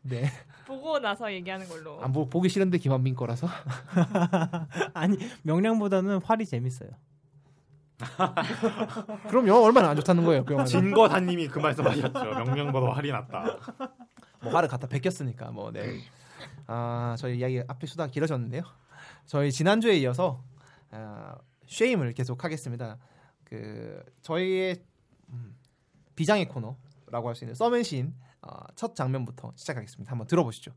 [0.03, 0.25] 네,
[0.67, 2.01] 보고 나서 얘기하는 걸로.
[2.03, 3.49] 안 보, 보기 싫은데 김한빈 거라서.
[4.95, 6.91] 아니 명량보다는 활이 재밌어요.
[9.29, 10.67] 그럼 영화 얼마나 안 좋다는 거예요, 그 영화는.
[10.71, 12.25] 진거사님이 그 말씀하셨죠.
[12.45, 13.45] 명령보다 활이 낫다.
[14.41, 16.01] 뭐 화를 갖다 베꼈으니까 뭐 네.
[16.69, 18.63] 아 저희 이야기 앞에 수다 길어졌는데요.
[19.27, 20.45] 저희 지난주에 이어서
[20.93, 21.35] 아,
[21.67, 22.99] 쉐임을 계속 하겠습니다.
[23.45, 24.83] 그 저희의
[25.31, 25.57] 음,
[26.15, 30.11] 비장의 코너라고 할 수 있는 썸앤신 어, 첫 장면부터 시작하겠습니다.
[30.11, 30.73] 한번 들어보시죠.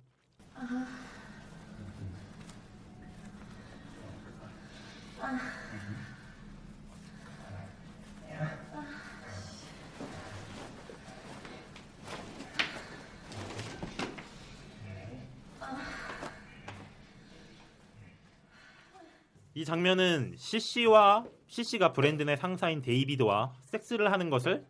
[19.54, 24.66] 이 장면은 CC와 CC가 브랜드 내 상사인 데이비드와 섹스를 하는 것을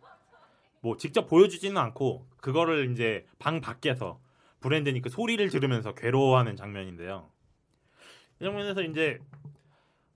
[0.82, 4.20] 뭐 직접 보여주지는 않고 그거를 이제 방 밖에서
[4.60, 7.30] 브랜드니 그 소리를 들으면서 괴로워하는 장면인데요.
[8.40, 9.20] 이 장면에서 이제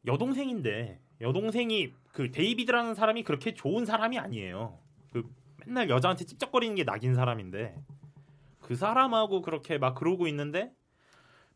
[0.06, 4.78] 여동생인데 여동생이 그 데이비드라는 사람이 그렇게 좋은 사람이 아니에요.
[5.12, 5.22] 그
[5.64, 7.80] 맨날 여자한테 찝쩍거리는 게 낙인 사람인데
[8.60, 10.72] 그 사람하고 그렇게 막 그러고 있는데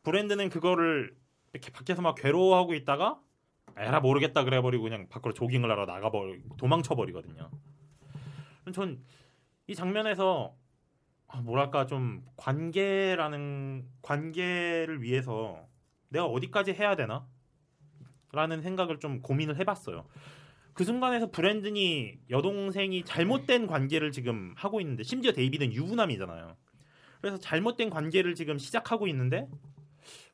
[0.04, 1.16] 브랜든은 그거를
[1.52, 3.20] 이렇게 밖에서 막 괴로워하고 있다가
[3.76, 7.50] 에라 모르겠다 그래버리고 그냥 밖으로 조깅을 하러 나가버리 도망쳐 버리거든요.
[8.72, 9.02] 전
[9.70, 10.56] 이 장면에서
[11.28, 15.64] 아, 뭐랄까 좀 관계라는 관계를 위해서
[16.08, 17.24] 내가 어디까지 해야 되나?
[18.32, 20.08] 라는 생각을 좀 고민을 해봤어요.
[20.74, 26.56] 그 순간에서 브랜든이 여동생이 잘못된 관계를 지금 하고 있는데 심지어 데이비드는 유부남이잖아요.
[27.20, 29.48] 그래서 잘못된 관계를 지금 시작하고 있는데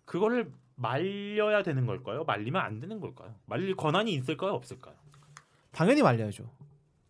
[0.06, 2.24] 그거를 말려야 되는 걸까요?
[2.24, 3.34] 말리면 안 되는 걸까요?
[3.44, 4.52] 말릴 권한이 있을까요?
[4.52, 4.94] 없을까요?
[5.72, 6.50] 당연히 말려야죠.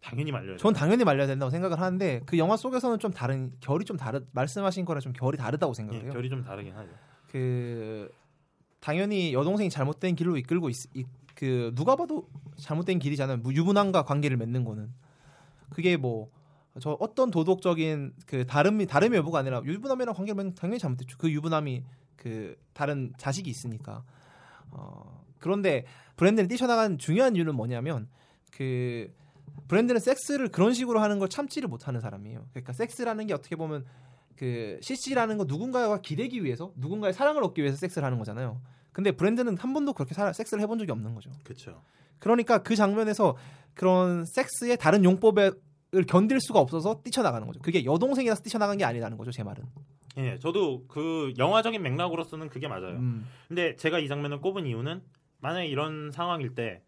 [0.06, 3.96] 당연히 말려야 전 당연히 말려야 된다고 생각을 하는데 그 영화 속에서는 좀 다른 결이 좀
[3.96, 6.12] 다르 말씀하신 거랑 좀 결이 다르다고 예, 생각해요.
[6.12, 6.88] 결이 좀 다르긴 하죠.
[7.30, 8.10] 그
[8.80, 13.38] 당연히 여동생이 잘못된 길로 이끌고 있, 이- 그 누가 봐도 잘못된 길이잖아요.
[13.38, 14.90] 무- 유부남과 관계를 맺는 거는
[15.70, 16.30] 그게 뭐
[16.78, 21.16] 저 어떤 도덕적인 그 다름이 다름이 여부가 아니라 유부남이랑 관계를 맺는 건 당연히 잘못됐죠.
[21.16, 21.82] 그 유부남이
[22.16, 24.04] 그 다른 자식이 있으니까.
[24.72, 28.08] 어 그런데 브랜드는 뛰쳐나간 중요한 이유는 뭐냐면
[28.52, 29.10] 그
[29.68, 32.46] 브랜드는 섹스를 그런 식으로 하는 걸 참지를 못하는 사람이에요.
[32.50, 33.84] 그러니까 섹스라는 게 어떻게 보면
[34.36, 38.60] 그 CC라는 거 누군가와 기대기 위해서 누군가의 사랑을 얻기 위해서 섹스를 하는 거잖아요.
[38.92, 41.30] 근데 브랜드는 한 번도 그렇게 사- 섹스를 해본 적이 없는 거죠.
[41.44, 41.82] 그렇죠.
[42.18, 43.36] 그러니까 그 장면에서
[43.74, 45.52] 그런 섹스의 다른 용법을
[46.08, 47.60] 견딜 수가 없어서 뛰쳐나가는 거죠.
[47.60, 49.30] 그게 여동생이라서 뛰쳐나간 게 아니라는 거죠.
[49.32, 49.64] 제 말은.
[50.18, 52.96] 예, 저도 그 영화적인 맥락으로서는 그게 맞아요.
[52.96, 53.26] 음.
[53.48, 55.02] 근데 제가 이 장면을 꼽은 이유는
[55.40, 56.82] 만약에 이런 상황일 때,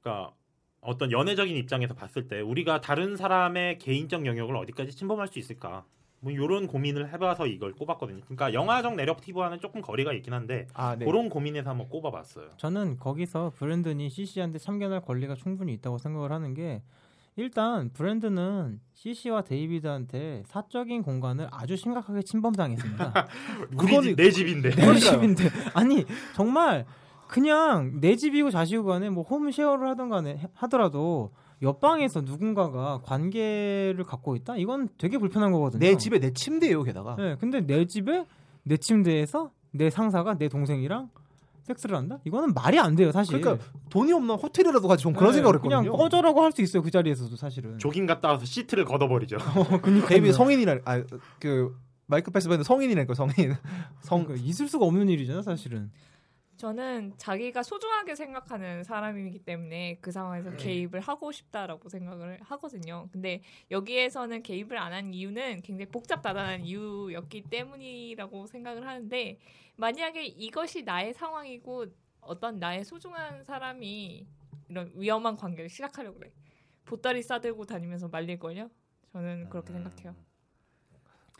[0.00, 0.32] 그러니까
[0.80, 5.84] 어떤 연애적인 입장에서 봤을 때 우리가 다른 사람의 개인적 영역을 어디까지 침범할 수 있을까?
[6.20, 8.20] 뭐 이런 고민을 해봐서 이걸 꼽았거든요.
[8.24, 11.06] 그러니까 영화적 내러티브와는 조금 거리가 있긴 한데 아, 네.
[11.06, 12.50] 그런 고민에서 한번 꼽아봤어요.
[12.58, 16.82] 저는 거기서 브랜든이 CC한테 참견할 권리가 충분히 있다고 생각을 하는 게
[17.36, 23.28] 일단 브랜드는 CC와 데이비드한테 사적인 공간을 아주 심각하게 침범당했습니다.
[24.02, 24.70] 집, 내 집인데.
[24.76, 26.84] 내 집인데 아니 정말
[27.30, 31.30] 그냥 내 집이고 자식이고 간에 뭐 홈쉐어를 하든 간에 하더라도
[31.62, 34.56] 옆방에서 누군가가 관계를 갖고 있다?
[34.56, 35.78] 이건 되게 불편한 거거든요.
[35.78, 36.82] 내 집에 내 침대예요.
[36.82, 37.14] 게다가.
[37.16, 38.24] 네, 근데 내 집에
[38.64, 41.08] 내 침대에서 내 상사가 내 동생이랑
[41.62, 42.18] 섹스를 한다?
[42.24, 43.40] 이거는 말이 안 돼요, 사실.
[43.40, 45.82] 그러니까 돈이 없나 호텔이라도 가지 좀 그런 네, 생각을 했거든요.
[45.82, 47.78] 그냥 꺼져라고 할 수 있어요, 그 자리에서도 사실은.
[47.78, 49.36] 조깅 갔다 와서 시트를 걷어버리죠.
[49.82, 53.54] 그러니까 데이비 성인이라 아그 마이클 패스벤더 성인이라니까 성인.
[54.00, 55.92] 성 그러니까 있을 수가 없는 일이잖아, 사실은.
[56.60, 63.08] 저는 자기가 소중하게 생각하는 사람이기 때문에 그 상황에서 개입을 하고 싶다라고 생각을 하거든요.
[63.12, 69.38] 근데 여기에서는 개입을 안 한 이유는 굉장히 복잡다단한 이유였기 때문이라고 생각을 하는데
[69.76, 71.86] 만약에 이것이 나의 상황이고
[72.20, 74.26] 어떤 나의 소중한 사람이
[74.68, 76.30] 이런 위험한 관계를 시작하려고 그래.
[76.84, 78.68] 보따리 싸들고 다니면서 말릴걸요?
[79.12, 80.14] 저는 그렇게 생각해요.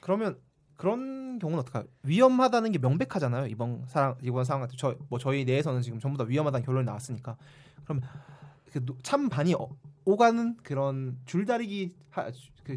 [0.00, 0.40] 그러면
[0.81, 3.47] 그런 경우는 어떡할요 위험하다는 게 명백하잖아요.
[3.49, 7.37] 이번 사랑 이번 상황 같은 저뭐 저희 내에서는 지금 전부 다 위험하다는 결론이 나왔으니까.
[7.85, 8.01] 그럼
[8.73, 9.69] 그참 반이 어-
[10.07, 11.95] 오가는 그런 줄다리기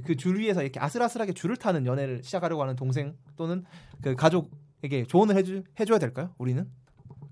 [0.04, 3.64] 그줄 위에서 이렇게 아슬아슬하게 줄을 타는 연애를 시작하려고 하는 동생 또는
[4.02, 6.34] 그 가족에게 조언을 해주 해줘야 될까요?
[6.38, 6.70] 우리는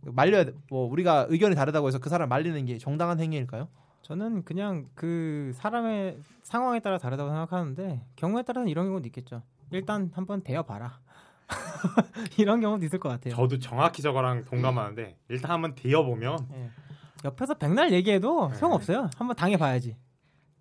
[0.04, 0.54] 말려야 돼.
[0.70, 3.68] 뭐 우리가 의견이 다르다고 해서 그 사람 말리는 게 정당한 행위일까요?
[4.04, 9.44] 저는 그냥 그 사람의 상황에 따라 다르다고 생각하는데 경우에 따라서는 이런 경우도 있겠죠.
[9.72, 11.00] 일단 한번 대어봐라.
[12.38, 13.36] 이런 경우도 있을 것 같아요.
[13.36, 16.70] 저도 정확히 저거랑 동감하는데 일단 한번 되어보면 예.
[17.26, 18.56] 옆에서 백날 얘기해도 네.
[18.56, 19.10] 소용없어요.
[19.18, 19.98] 한번 당해봐야지.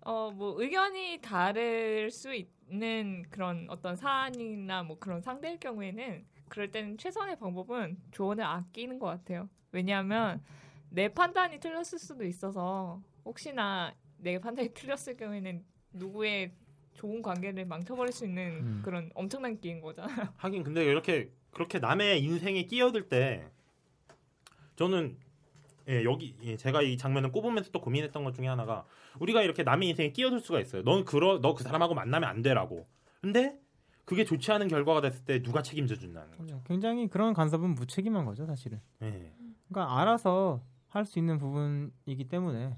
[0.01, 6.97] 어, 뭐 의견이 다를 수 있는 그런 어떤 사안이나 뭐 그런 상대일 경우에는 그럴 때는
[6.97, 9.47] 최선의 방법은 조언을 아끼는 것 같아요.
[9.71, 10.43] 왜냐하면
[10.89, 16.51] 내 판단이 틀렸을 수도 있어서 혹시나 내 판단이 틀렸을 경우에는 누구의
[16.93, 18.81] 좋은 관계를 망쳐버릴 수 있는 음.
[18.83, 20.27] 그런 엄청난 기회인 거잖아요.
[20.37, 23.47] 하긴 근데 이렇게 그렇게 남의 인생에 끼어들 때
[24.75, 25.17] 저는
[25.89, 28.85] 예, 여기 예, 제가 이 장면을 꼽으면서 또 고민했던 것 중에 하나가
[29.19, 30.83] 우리가 이렇게 남의 인생에 끼어들 수가 있어요.
[30.83, 32.87] 넌 그러 너 그 사람하고 만나면 안 돼라고.
[33.19, 33.57] 근데
[34.05, 36.61] 그게 좋지 않은 결과가 됐을 때 누가 책임져 준다는 거죠.
[36.65, 38.79] 굉장히 그런 간섭은 무책임한 거죠, 사실은.
[39.01, 39.33] 예.
[39.69, 42.75] 그러니까 알아서 할 수 있는 부분이기 때문에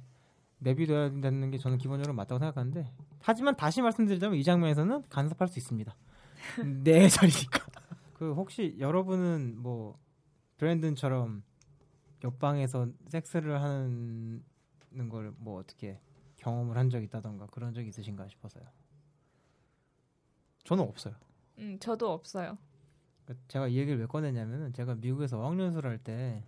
[0.59, 2.89] 내비둬야 된다는 게 저는 기본적으로 맞다고 생각하는데
[3.23, 5.95] 하지만 다시 말씀드리자면 이 장면에서는 간섭할 수 있습니다.
[6.83, 7.65] 내 자리니까.
[8.13, 9.97] 그 혹시 여러분은 뭐
[10.57, 11.43] 브랜든처럼
[12.23, 14.43] 옆방에서 섹스를 하는
[15.09, 15.99] 걸 뭐 어떻게
[16.37, 18.63] 경험을 한 적 있다던가 그런 적 있으신가 싶어서요.
[20.65, 21.15] 저는 없어요.
[21.59, 22.57] 음, 저도 없어요.
[23.25, 26.43] 그러니까 제가 이 얘기를 왜 꺼냈냐면은 제가 미국에서 어학연수를 할 때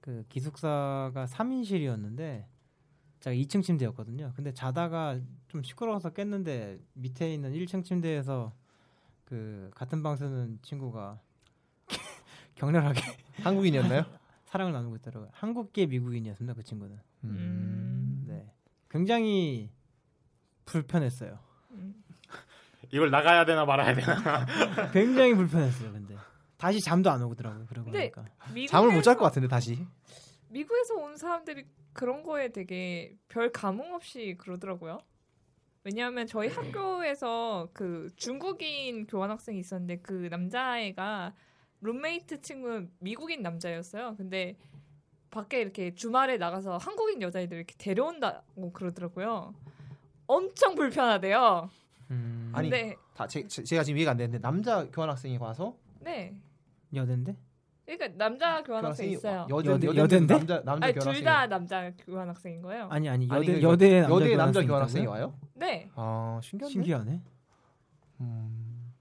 [0.00, 2.46] 그 기숙사가 3인실이었는데
[3.20, 4.32] 제가 2층 침대였거든요.
[4.36, 8.52] 근데 자다가 좀 시끄러워서 깼는데 밑에 있는 1층 침대에서
[9.24, 11.18] 그 같은 방 쓰는 친구가
[12.54, 13.00] 격렬하게
[13.42, 14.04] 한국인이었나요?
[14.46, 15.30] 사랑을 나누고 있더라고요.
[15.32, 16.54] 한국계 미국인이었습니다.
[16.54, 16.96] 그 친구는.
[17.24, 18.24] 음.
[18.26, 18.50] 네.
[18.90, 19.70] 굉장히
[20.64, 21.38] 불편했어요.
[21.72, 22.02] 음.
[22.90, 24.46] 이걸 나가야 되나 말아야 되나.
[24.92, 25.92] 굉장히 불편했어요.
[25.92, 26.16] 근데
[26.56, 27.66] 다시 잠도 안 오더라고요.
[27.66, 28.24] 그러고 나니까.
[28.68, 29.86] 잠을 못 잘 것 같은데 다시.
[30.50, 35.00] 미국에서 온 사람들이 그런 거에 되게 별 감흥 없이 그러더라고요.
[35.84, 41.34] 왜냐하면 저희 학교에서 그 중국인 교환 학생이 있었는데 그 남자애가
[41.80, 44.14] 룸메이트 친구는 미국인 남자였어요.
[44.16, 44.56] 근데
[45.30, 49.54] 밖에 이렇게 주말에 나가서 한국인 여자애들 이렇게 데려온다고 그러더라고요.
[50.26, 51.70] 엄청 불편하대요.
[52.10, 55.36] 음, 아니, 근데 다 제, 제- 제 가 지금 이해가 안 되는데 남자 교환 학생이
[55.38, 56.34] 와서 네,
[56.94, 57.36] 여대인데?
[57.88, 59.46] 그러니까 남자 교환 학생 있어요.
[59.48, 60.20] 여대 여대- 여대?
[60.20, 61.24] 남자 남자 아니 교환 둘 학생.
[61.24, 62.86] 다 남자 교환 학생인 거예요.
[62.90, 65.20] 아니 아니 아니, 여대 그러니까 여대 남자 여대 교환 남자 학생이 교환 학생이 있다고요?
[65.24, 65.34] 와요?
[65.54, 66.72] 네, 아 신기하네.
[66.72, 67.22] 신기하네.
[68.20, 68.92] 음,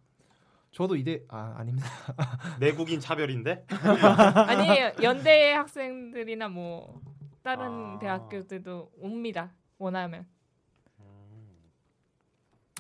[0.71, 1.86] 저도 이대 아 아닙니다.
[2.62, 3.65] 내국인 차별인데.
[4.47, 4.91] 아니에요.
[5.04, 7.02] 연대 학생들이나 뭐
[7.43, 8.00] 다른 아.
[8.00, 9.52] 대학교들도 옵니다.
[9.80, 10.26] 원하면.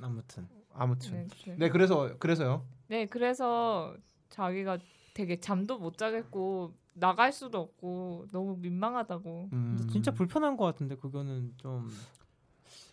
[0.01, 1.55] 아무튼 아무튼 네, 네.
[1.57, 2.65] 네 그래서 그래서요.
[2.87, 3.93] 네, 그래서
[4.29, 4.77] 자기가
[5.17, 9.49] 되게 잠도 못 자겠고 나갈 수도 없고 너무 민망하다고.
[9.51, 11.89] 음, 진짜 불편한 것 같은데 그거는 좀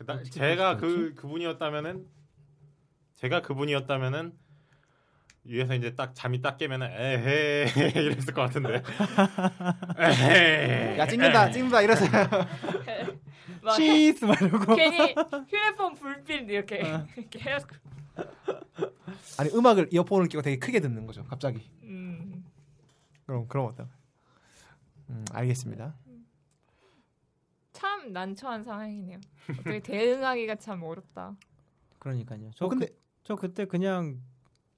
[0.06, 2.06] 나- 제가 그 그분이었다면은
[3.16, 4.32] 제가 그분이었다면은
[5.44, 7.64] 위에서 이제 딱 잠이 딱 깨면은 에헤
[8.00, 8.82] 이랬을 것 같은데.
[10.00, 10.98] 에헤.
[10.98, 12.10] 야 찍는다 찍는다 이러세요.
[13.62, 15.14] 막 치스 말고 괜히
[15.50, 16.82] 휴대폰 불빛 이렇게
[17.28, 17.68] 계속.
[19.38, 21.24] 아니 음악을 이어폰을 끼고 되게 크게 듣는 거죠.
[21.24, 21.60] 갑자기.
[21.82, 22.13] 음,
[23.26, 23.88] 그럼 그럼 어떨?
[25.10, 25.94] 음 알겠습니다.
[27.72, 29.18] 참 난처한 상황이네요.
[29.50, 31.36] 어떻게 대응하기가 참 어렵다.
[31.98, 32.50] 그러니까요.
[32.54, 34.20] 저 어, 근데 그, 저 그때 그냥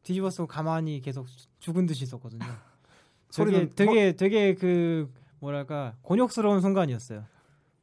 [0.03, 1.27] 뒤집어 쓰고 가만히 계속
[1.59, 2.41] 죽은 듯이 있었거든요.
[3.31, 7.25] 소리는 되게 되게 되게 그 뭐랄까 곤욕스러운 순간이었어요.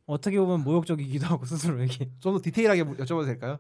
[0.06, 2.10] 어떻게 보면 모욕적이기도 하고 스스로에게.
[2.20, 3.58] 좀 더 디테일하게 여쭤봐도 될까요?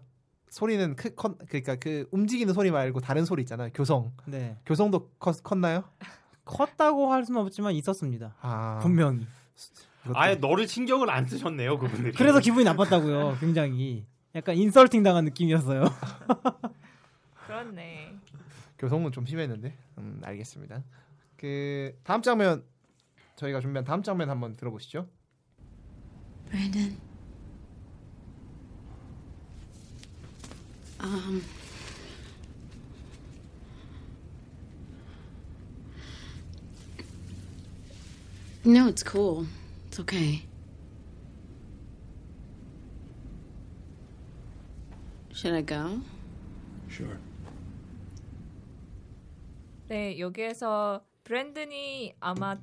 [0.50, 3.70] 소리는 크, 컸, 그러니까 그 움직이는 소리 말고 다른 소리 있잖아요.
[3.74, 4.12] 교성.
[4.26, 4.58] 네.
[4.66, 5.84] 교성도 컸, 컸나요?
[6.45, 8.36] 컸다고 할 수는 없지만 있었습니다.
[8.41, 9.25] 아 분명히.
[10.06, 12.12] 이것도- 아예 너를 신경을 안 쓰셨네요 그분들이.
[12.13, 13.38] 그래서 기분이 나빴다고요.
[13.39, 14.06] 굉장히.
[14.36, 15.84] 약간 인설팅 당한 느낌이었어요.
[17.47, 18.15] 그렇네.
[18.79, 19.77] 교성은 좀 심했는데.
[19.99, 20.84] 음 알겠습니다.
[21.38, 22.63] 그 다음 장면
[23.36, 25.08] 저희가 준비한 다음 장면 한번 들어보시죠.
[26.49, 26.97] Brandon.
[31.01, 31.41] Um.
[38.65, 39.45] No, it's cool.
[39.88, 40.41] It's okay.
[45.34, 45.99] Should I go?
[46.89, 47.17] Sure.
[49.89, 52.58] 네, 여기에서 브랜든이 아마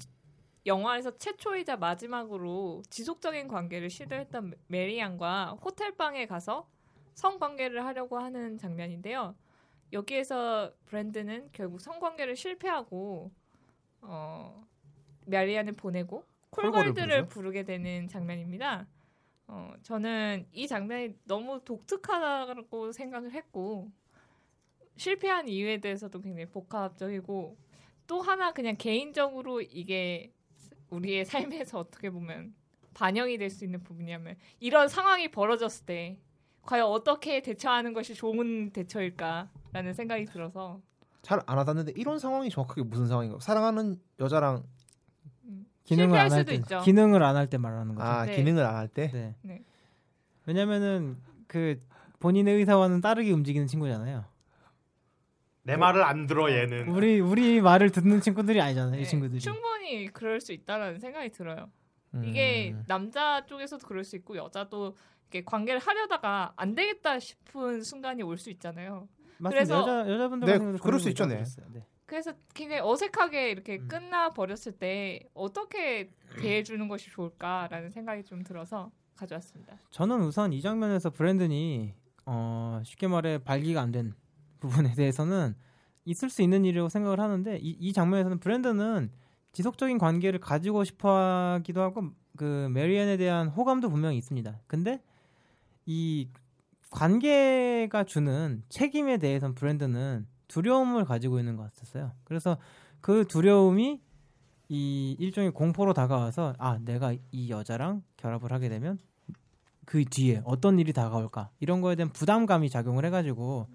[0.64, 6.66] 영화에서 최초이자 마지막으로 지속적인 관계를 시도했던 메리안과 호텔방에 가서
[7.12, 9.34] 성관계를 하려고 하는 장면인데요.
[9.92, 13.30] 여기에서 브랜든은 결국 성관계를 실패하고
[14.00, 14.66] 어,
[15.26, 17.26] 메리안을 보내고 콜걸을 콜걸드를.
[17.28, 18.86] 부르게 되는 장면입니다.
[19.46, 23.90] 어, 저는 이 장면이 너무 독특하다고 생각을 했고
[24.96, 27.56] 실패한 이유에 대해서도 굉장히 복합적이고
[28.06, 30.32] 또 하나 그냥 개인적으로 이게
[30.90, 32.54] 우리의 삶에서 어떻게 보면
[32.94, 36.18] 반영이 될 수 있는 부분이냐면 이런 상황이 벌어졌을 때
[36.62, 40.80] 과연 어떻게 대처하는 것이 좋은 대처일까라는 생각이 들어서
[41.22, 43.40] 잘안 와닿는데 이런 상황이 정확하게 무슨 상황인가요?
[43.40, 44.64] 사랑하는 여자랑
[45.96, 46.54] 기능을 안 할 때.
[46.54, 46.80] 있죠.
[46.80, 48.08] 기능을 안 할 때 말하는 거죠.
[48.08, 48.36] 아 네.
[48.36, 49.10] 기능을 안 할 때.
[49.12, 49.34] 네.
[49.42, 49.62] 네.
[50.46, 51.80] 왜냐면은 그
[52.20, 54.24] 본인의 의사와는 다르게 움직이는 친구잖아요.
[55.62, 56.88] 내 말을 안 들어 얘는.
[56.88, 58.96] 우리 우리 말을 듣는 친구들이 아니잖아요.
[58.96, 59.40] 네, 이 친구들이.
[59.40, 61.70] 충분히 그럴 수 있다라는 생각이 들어요.
[62.14, 62.24] 음.
[62.24, 64.96] 이게 남자 쪽에서도 그럴 수 있고 여자도
[65.30, 69.06] 이렇게 관계를 하려다가 안 되겠다 싶은 순간이 올 수 있잖아요.
[69.38, 69.50] 맞습니다.
[69.50, 71.44] 그래서- 여자 여자분들 네, 그럴 수 있죠, 거 네.
[71.72, 71.84] 네.
[72.10, 73.86] 그래서 굉장히 어색하게 이렇게 음.
[73.86, 79.78] 끝나 버렸을 때 어떻게 대해 주는 것이 좋을까라는 생각이 좀 들어서 가져왔습니다.
[79.90, 81.94] 저는 우선 이 장면에서 브랜든이
[82.26, 84.12] 어, 쉽게 말해 발기가 안 된
[84.58, 85.54] 부분에 대해서는
[86.04, 89.12] 있을 수 있는 일이라고 생각을 하는데 이, 이 장면에서는 브랜든은
[89.52, 94.60] 지속적인 관계를 가지고 싶어 하기도 하고 그 메리안에 대한 호감도 분명히 있습니다.
[94.66, 95.00] 근데
[95.86, 96.28] 이
[96.90, 102.12] 관계가 주는 책임에 대해서는 브랜든은 두려움을 가지고 있는 것 같았어요.
[102.24, 102.58] 그래서
[103.00, 104.00] 그 두려움이
[104.68, 108.98] 이 일종의 공포로 다가와서 아 내가 이 여자랑 결합을 하게 되면
[109.84, 113.68] 그 뒤에 어떤 일이 다가올까 이런 거에 대한 부담감이 작용을 해가지고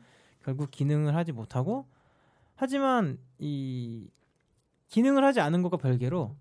[0.43, 1.87] 결국 기능을 하지 못하고
[2.55, 4.09] 하지만 이
[4.89, 6.35] 기능을 하지 않은 것과 별개로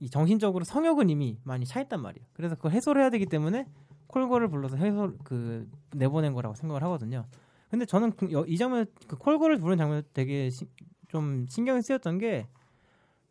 [0.00, 2.26] 이 정신적으로 성욕은 이미 많이 차 있단 말이에요.
[2.32, 3.66] 그래서 그걸 해소를 해야 되기 때문에
[4.08, 7.26] 콜걸을 불러서 해서 그 내보낸 거라고 생각을 하거든요.
[7.70, 10.66] 근데 저는 그 여- 이 장면 그 콜걸을 부르는 장면 되게 시-
[11.08, 12.46] 좀 신경이 쓰였던 게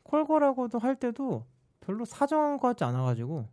[0.03, 1.45] 콜걸하고도 할 때도
[1.81, 3.47] 별로 사정한 것 같지 않아가지고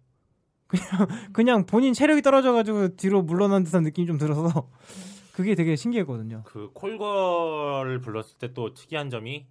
[0.66, 0.87] 그냥
[1.33, 4.68] 그냥 본인 체력이 떨어져가지고 뒤로 물러난 듯한 느낌이 좀 들어서
[5.35, 6.42] 그게 되게 신기했거든요.
[6.46, 9.46] 그 콜걸을 불렀을 때 또 특이한 점이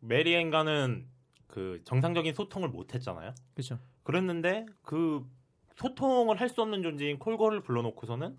[0.00, 1.06] 메리앤가는
[1.46, 3.32] 그 정상적인 소통을 못 했잖아요.
[3.54, 3.78] 그렇죠.
[4.02, 5.24] 그랬는데 그
[5.76, 8.36] 소통을 할 수 없는 존재인 콜걸을 불러놓고서는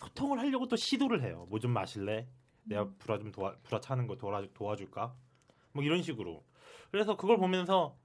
[0.00, 1.46] 소통을 하려고 또 시도를 해요.
[1.50, 2.26] 뭐 좀 마실래?
[2.64, 5.14] 내가 불화 좀 도와 불화 차는 거 도와 도와줄까?
[5.72, 6.44] 뭐 이런 식으로.
[6.90, 7.96] 그래서 그걸 보면서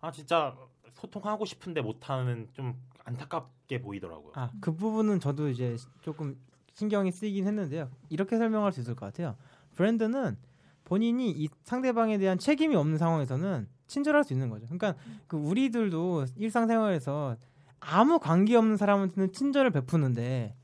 [0.00, 0.56] 아 진짜
[0.94, 4.32] 소통하고 싶은데 못하는 좀 안타깝게 보이더라고요.
[4.34, 6.38] 아, 그 부분은 저도 이제 조금
[6.74, 7.90] 신경이 쓰이긴 했는데요.
[8.10, 9.36] 이렇게 설명할 수 있을 것 같아요.
[9.74, 10.36] 브랜드는
[10.84, 14.66] 본인이 이 상대방에 대한 책임이 없는 상황에서는 친절할 수 있는 거죠.
[14.66, 14.94] 그러니까
[15.26, 17.36] 그 우리들도 일상생활에서
[17.80, 20.54] 아무 관계 없는 사람한테는 친절을 베푸는데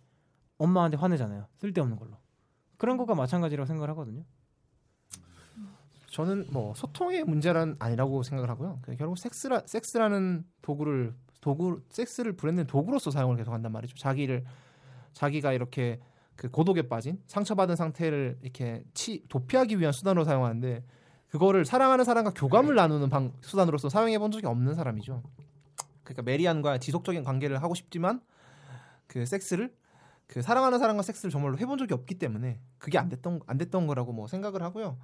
[0.61, 1.47] 엄마한테 화내잖아요.
[1.59, 2.13] 쓸데없는 걸로.
[2.77, 4.25] 그런 것과 마찬가지라고 생각을 하거든요.
[6.11, 8.79] 저는 뭐 소통의 문제는 아니라고 생각을 하고요.
[8.83, 13.97] 그 결국 섹스라 섹스라는 도구를 도구 섹스를 브랜드는 도구로서 사용을 계속한단 말이죠.
[13.97, 14.45] 자기를
[15.13, 16.01] 자기가 이렇게
[16.37, 20.85] 그 고독에 빠진 상처받은 상태를 이렇게 치 도피하기 위한 수단으로 사용하는데
[21.29, 25.23] 그거를 사랑하는 사람과 교감을 나누는 방, 수단으로서 사용해 본 적이 없는 사람이죠.
[26.03, 28.21] 그러니까 메리안과 지속적인 관계를 하고 싶지만
[29.07, 29.73] 그 섹스를
[30.31, 34.13] 그 사랑하는 사람과 섹스를 정말로 해본 적이 없기 때문에 그게 안 됐던 안 됐던 거라고
[34.13, 34.97] 뭐 생각을 하고요.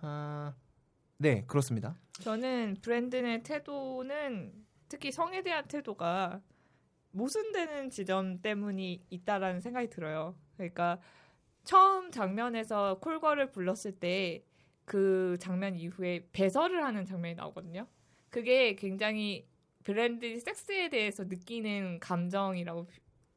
[0.00, 0.54] 아,
[1.18, 1.96] 네 그렇습니다.
[2.20, 4.52] 저는 브랜든의 태도는
[4.88, 6.40] 특히 성에 대한 태도가
[7.12, 10.34] 모순되는 지점 때문이 있다라는 생각이 들어요.
[10.56, 10.98] 그러니까
[11.64, 14.44] 처음 장면에서 콜걸을 불렀을 때
[14.86, 17.86] 그 장면 이후에 배설을 하는 장면이 나오거든요.
[18.30, 19.46] 그게 굉장히
[19.82, 22.88] 브랜드 섹스에 대해서 느끼는 감정이라고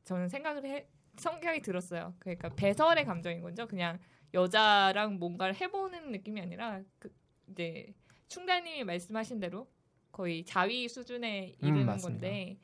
[0.04, 0.88] 저는 생각을 해
[1.20, 2.14] 성격이 들었어요.
[2.20, 3.68] 그러니까 배설의 감정인 거죠.
[3.68, 4.00] 그냥
[4.34, 7.14] 여자랑 뭔가를 해보는 느낌이 아니라 그
[7.48, 7.94] 이제
[8.28, 9.68] 충달님이 말씀하신 대로
[10.12, 12.22] 거의 자위 수준에 음, 이르는 맞습니다.
[12.22, 12.58] 건데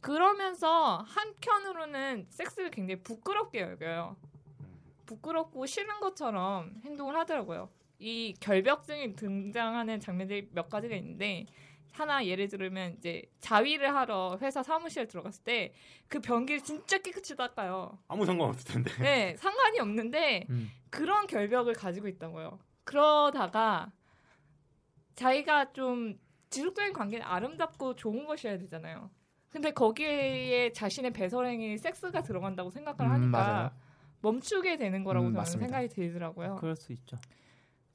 [0.00, 4.16] 그러면서 한편으로는 섹스를 굉장히 부끄럽게 여겨요.
[5.06, 7.68] 부끄럽고 싫은 것처럼 행동을 하더라고요.
[7.98, 11.46] 이 결벽증이 등장하는 장면들이 몇 가지가 있는데
[11.98, 15.74] 하나 예를 들면 이제 자위를 하러 회사 사무실에 들어갔을 때
[16.08, 17.98] 그 변기를 진짜 깨끗이 닦아요.
[18.08, 18.90] 아무 상관 없을 텐데.
[19.02, 20.70] 네, 상관이 없는데 음.
[20.90, 22.58] 그런 결벽을 가지고 있다고요.
[22.84, 23.90] 그러다가
[25.16, 26.18] 자기가 좀
[26.50, 29.10] 지속적인 관계는 아름답고 좋은 것이어야 되잖아요.
[29.48, 33.70] 근데 거기에 자신의 배설행위 섹스가 들어간다고 생각을 음, 하니까 맞아요.
[34.20, 35.66] 멈추게 되는 거라고 음, 저는 맞습니다.
[35.66, 36.56] 생각이 들더라고요.
[36.56, 37.18] 그럴 수 있죠.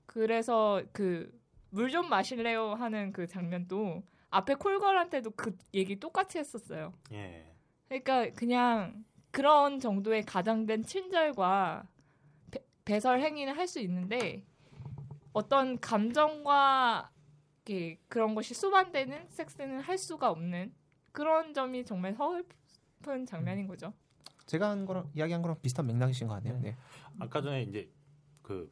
[0.06, 1.32] 그래서 그
[1.72, 6.94] 물 좀 마실래요 하는 그 장면도 앞에 콜걸한테도 그 얘기 똑같이 했었어요.
[7.12, 7.54] 예.
[7.88, 11.88] 그러니까 그냥 그런 정도의 가장된 친절과
[12.52, 14.46] 배, 배설 행위는 할 수 있는데
[15.34, 17.10] 어떤 감정과
[17.66, 20.74] 이렇게 그런 것이 수반되는 섹스는 할 수가 없는
[21.12, 23.94] 그런 점이 정말 서글픈 장면인 거죠.
[24.46, 26.60] 제가 한 거랑 이야기한 거랑 비슷한 맥락이신 것 같네요.
[26.60, 26.76] 네.
[27.20, 27.90] 아까 전에 이제
[28.42, 28.70] 그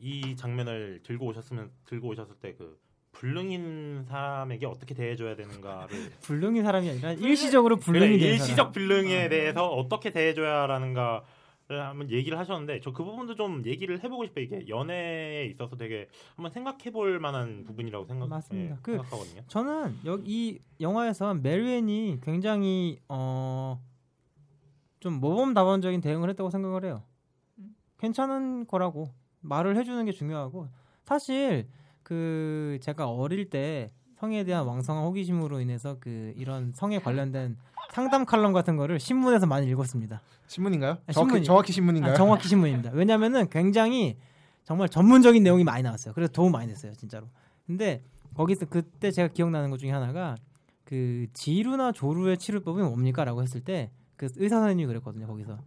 [0.00, 2.78] 이 장면을 들고 오셨으면 들고 오셨을 때 그
[3.12, 5.88] 불능인 사람에게 어떻게 대해줘야 되는가를
[6.22, 8.70] 불능인 사람이 아니라 일시적으로 불능이 그래, 일시적.
[8.72, 9.28] 불능에 아.
[9.28, 11.24] 대해서 어떻게 대해줘야라는가를
[11.68, 14.44] 한번 얘기를 하셨는데 저 그 부분도 좀 얘기를 해보고 싶어요.
[14.44, 16.06] 이게 연애에 있어서 되게
[16.36, 18.74] 한번 생각해볼 만한 부분이라고 생각 맞습니다.
[18.76, 19.42] 예, 그- 생각하거든요.
[19.48, 23.80] 저는 여기 이 영화에서 메리앤이 굉장히 어
[25.00, 27.04] 좀 모범답안적인 대응을 했다고 생각을 해요.
[27.58, 27.72] 음.
[27.98, 30.68] 괜찮은 거라고 말을 해주는 게 중요하고
[31.04, 31.68] 사실
[32.02, 37.56] 그 제가 어릴 때 성에 대한 왕성한 호기심으로 인해서 그 이런 성에 관련된
[37.92, 40.20] 상담 칼럼 같은 거를 신문에서 많이 읽었습니다.
[40.48, 40.98] 신문인가요?
[41.06, 42.12] 아, 정확히, 신문이- 정확히 신문인가요?
[42.12, 42.90] 아, 정확히 신문입니다.
[42.94, 44.16] 왜냐면은 굉장히
[44.64, 46.14] 정말 전문적인 내용이 많이 나왔어요.
[46.14, 47.28] 그래서 도움 많이 됐어요, 진짜로.
[47.66, 48.02] 근데
[48.34, 50.34] 거기서 그때 제가 기억나는 것 중에 하나가
[50.84, 55.28] 그 지루나 조루의 치료법이 뭡니까라고 했을 때 그 의사 선생님이 그랬거든요.
[55.28, 55.58] 거기서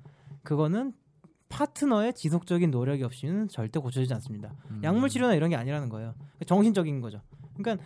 [0.43, 0.91] 그거는
[1.51, 4.53] 파트너의 지속적인 노력이 없이는 절대 고쳐지지 않습니다.
[4.71, 4.81] 음.
[4.83, 6.15] 약물 치료나 이런 게 아니라는 거예요.
[6.45, 7.21] 정신적인 거죠.
[7.57, 7.83] 그러니까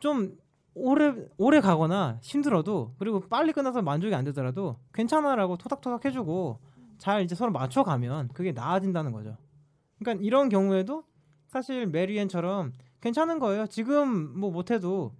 [0.00, 0.36] 좀
[0.74, 6.60] 오래 오래 가거나 힘들어도 그리고 빨리 끝나서 만족이 안 되더라도 괜찮아라고 토닥토닥 해주고
[6.98, 9.36] 잘 이제 서로 맞춰가면 그게 나아진다는 거죠.
[9.98, 11.04] 그러니까 이런 경우에도
[11.48, 13.66] 사실 메리앤처럼 괜찮은 거예요.
[13.66, 15.14] 지금 뭐 못해도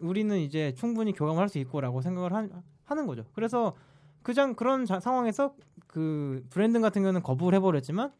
[0.00, 2.48] 우리는 이제 충분히 교감할 수 있고라고 생각을 하,
[2.84, 3.24] 하는 거죠.
[3.34, 3.74] 그래서
[4.22, 5.54] 그장 그런 자- 상황에서
[5.94, 8.12] 그 브랜든 같은 경우는 거부를 해버렸지만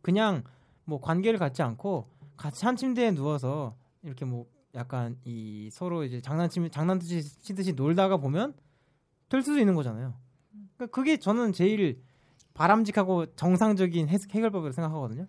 [0.00, 0.44] 그냥
[0.84, 6.70] 뭐 관계를 갖지 않고 같이 한 침대에 누워서 이렇게 뭐 약간 이 서로 이제 장난치면
[6.70, 8.54] 장난치듯이 놀다가 보면
[9.28, 10.14] 될 수도 있는 거잖아요.
[10.76, 12.00] 그러니까 그게 저는 제일
[12.54, 15.26] 바람직하고 정상적인 해, 해결법이라고 생각하거든요.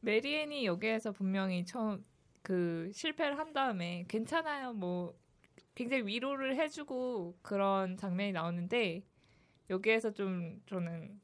[0.00, 2.02] 메리앤이 여기에서 분명히 처음
[2.40, 5.14] 그 실패를 한 다음에 괜찮아요 뭐
[5.74, 9.02] 굉장히 위로를 해주고 그런 장면이 나오는데
[9.70, 11.20] 여기에서 좀 저는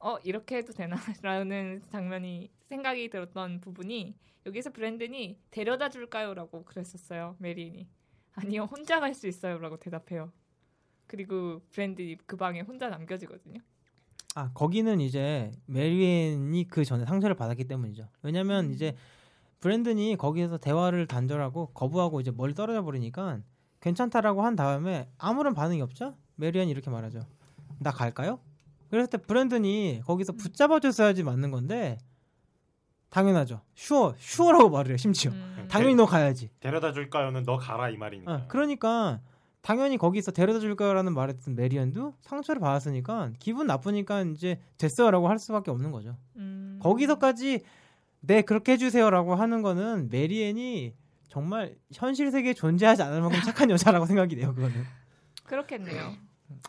[0.00, 4.16] 어 이렇게 해도 되나라는 장면이 생각이 들었던 부분이
[4.46, 7.88] 여기서 브랜든이 데려다 줄까요라고 그랬었어요 메리앤이.
[8.34, 10.32] 아니요 혼자 갈 수 있어요라고 대답해요.
[11.06, 13.60] 그리고 브랜든이 그 방에 혼자 남겨지거든요.
[14.34, 18.08] 아 거기는 이제 메리앤이 그 전에 상처를 받았기 때문이죠.
[18.22, 18.94] 왜냐면 이제
[19.60, 23.40] 브랜든이 거기에서 대화를 단절하고 거부하고 이제 멀리 떨어져 버리니까
[23.80, 26.16] 괜찮다라고 한 다음에 아무런 반응이 없죠.
[26.36, 27.20] 메리앤이 이렇게 말하죠.
[27.78, 28.40] 나 갈까요?
[28.90, 31.98] 그랬을 때 브랜든이 거기서 붙잡아줬어야지 맞는 건데
[33.10, 33.62] 당연하죠.
[33.74, 34.96] sure sure라고 말을 해요.
[34.96, 35.66] 심지어 음.
[35.70, 36.50] 당연히 너 가야지.
[36.60, 38.32] 데려다 줄까요는 너 가라 이 말이니까.
[38.32, 39.20] 어, 그러니까
[39.62, 45.70] 당연히 거기서 데려다 줄 거라는 말했던 메리언도 상처를 받았으니까 기분 나쁘니까 이제 됐어요라고 할 수밖에
[45.70, 46.16] 없는 거죠.
[46.36, 46.78] 음.
[46.82, 47.62] 거기서까지
[48.20, 50.94] 네 그렇게 해주세요라고 하는 거는 메리앤이
[51.28, 54.54] 정말 현실 세계에 존재하지 않을 만큼 착한 여자라고 생각이 돼요.
[54.54, 54.84] 그거는.
[55.44, 56.14] 그렇겠네요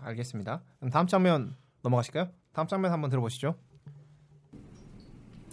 [0.01, 0.61] 알겠습니다.
[0.79, 2.29] 그럼 다음 장면 넘어가실까요?
[2.53, 3.55] 다음 장면 한번 들어보시죠.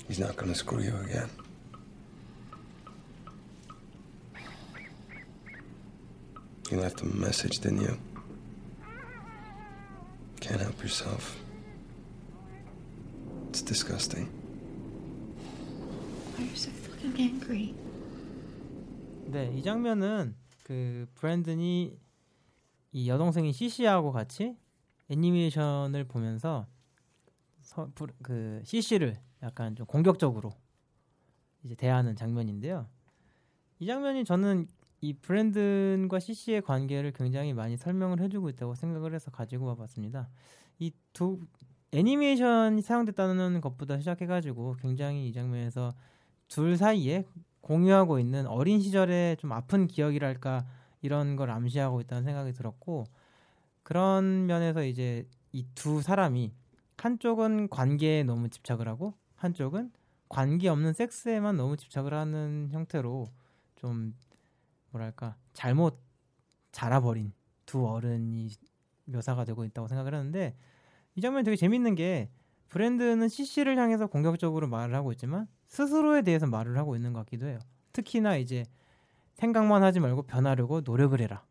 [0.08, 1.28] He's not gonna screw you again.
[6.70, 7.96] You left a message, didn't you?
[10.40, 11.38] Can't help yourself.
[13.48, 14.28] It's disgusting.
[16.36, 17.74] Why are you so fucking angry?
[19.26, 21.96] 네, 이 장면은 그 브랜든이
[22.94, 24.56] 이 여동생인 CC하고 같이
[25.10, 26.66] 애니메이션을 보면서
[27.60, 30.52] 서, 부, 그 CC를 약간 좀 공격적으로
[31.62, 32.86] 이제 대하는 장면인데요.
[33.80, 34.68] 이 장면이 저는
[35.02, 40.30] 이 브랜든과 CC의 관계를 굉장히 많이 설명을 해주고 있다고 생각을 해서 가지고 와봤습니다.
[40.78, 41.40] 이 두
[41.94, 45.94] 애니메이션이 사용됐다는 것보다 시작해가지고 굉장히 이 장면에서
[46.48, 47.24] 둘 사이에
[47.60, 50.66] 공유하고 있는 어린 시절의 좀 아픈 기억이랄까
[51.04, 53.04] 이런 걸 암시하고 있다는 생각이 들었고
[53.82, 56.52] 그런 면에서 이제 이 두 사람이
[56.98, 59.92] 한쪽은 관계에 너무 집착을 하고 한쪽은
[60.28, 63.26] 관계 없는 섹스에만 너무 집착을 하는 형태로
[63.76, 64.14] 좀
[64.90, 66.00] 뭐랄까 잘못
[66.72, 67.32] 자라버린
[67.66, 68.50] 두 어른이
[69.06, 70.56] 묘사가 되고 있다고 생각을 하는데
[71.16, 72.30] 이 장면 되게 재밌는 게
[72.68, 77.58] 브랜드는 CC를 향해서 공격적으로 말을 하고 있지만 스스로에 대해서 말을 하고 있는 것 같기도 해요.
[77.92, 78.64] 특히나 이제
[79.34, 81.44] 생각만 하지 말고 변하려고 노력을 해라.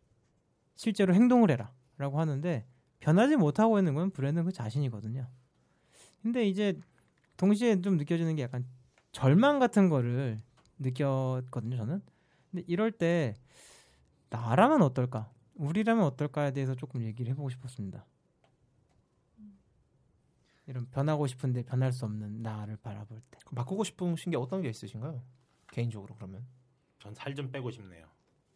[0.75, 1.73] 실제로 행동을 해라.
[1.97, 2.65] 라고 하는데
[2.99, 5.27] 변하지 못하고 있는 건 브랜드는 그 자신이거든요.
[6.21, 6.79] 근데 이제
[7.37, 8.65] 동시에 좀 느껴지는 게 약간
[9.11, 10.41] 절망 같은 거를
[10.79, 12.01] 느꼈거든요, 저는.
[12.49, 13.35] 근데 이럴 때
[14.29, 15.31] 나라면 어떨까?
[15.55, 18.05] 우리라면 어떨까에 대해서 조금 얘기를 해보고 싶었습니다.
[20.65, 23.37] 이런 변하고 싶은데 변할 수 없는 나를 바라볼 때.
[23.53, 25.21] 바꾸고 싶으신 게 어떤 게 있으신가요?
[25.71, 26.45] 개인적으로 그러면.
[27.03, 28.05] 전 살 좀 빼고 싶네요.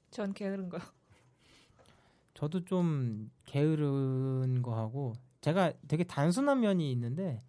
[0.09, 0.79] 전 게으른 거
[2.33, 7.43] 저도 좀 게으른 거 하고 제가 되게 단순한 면이 있는데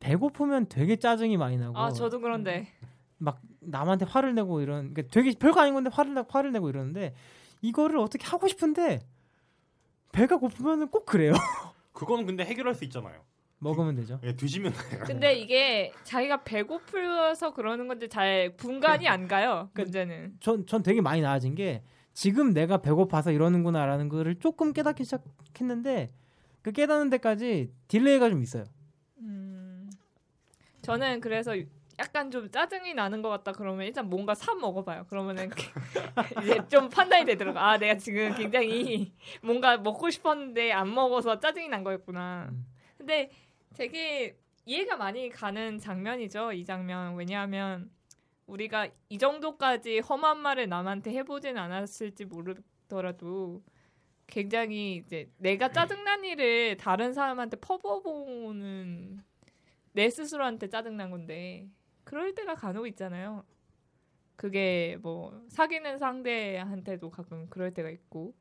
[0.00, 2.66] 배고프면 되게 짜증이 많이 나고 아 저도 그런데
[3.18, 7.14] 막 남한테 화를 내고 이런 그러니까 되게 별거 아닌 건데 화를 내고 화를 내고 이러는데
[7.60, 9.00] 이거를 어떻게 하고 싶은데
[10.10, 11.32] 배가 고프면은 꼭 그래요.
[11.92, 13.22] 그거는 근데 해결할 수 있잖아요.
[13.62, 14.18] 먹으면 되죠.
[14.24, 15.04] 예, 드시면 돼요.
[15.06, 19.70] 근데 이게 자기가 배고파서 그러는 건데 잘 분간이 안 가요.
[19.74, 21.82] 문제는 전, 전 되게 많이 나아진 게
[22.12, 26.10] 지금 내가 배고파서 이러는구나라는 거를 조금 깨닫기 시작했는데
[26.62, 28.64] 그 깨닫는 데까지 delay가 좀 있어요.
[29.18, 29.88] 음,
[30.82, 31.54] 저는 그래서
[32.00, 35.06] 약간 좀 짜증이 나는 것 같다 그러면 일단 뭔가 사 먹어봐요.
[35.08, 35.50] 그러면은
[36.42, 37.60] 이제 좀 판단이 되더라고.
[37.60, 42.48] 아 내가 지금 굉장히 뭔가 먹고 싶었는데 안 먹어서 짜증이 난 거였구나.
[42.50, 42.66] 음.
[42.98, 43.30] 근데
[43.74, 46.52] 되게 이해가 많이 가는 장면이죠.
[46.52, 47.90] 이 장면 왜냐하면
[48.46, 53.62] 우리가 이 정도까지 험한 말을 남한테 해보진 않았을지 모르더라도
[54.26, 59.20] 굉장히 이제 내가 짜증난 일을 다른 사람한테 퍼부어보는
[59.92, 61.68] 내 스스로한테 짜증난 건데
[62.04, 63.44] 그럴 때가 간혹 있잖아요.
[64.36, 68.34] 그게 뭐 사귀는 상대한테도 가끔 그럴 때가 있고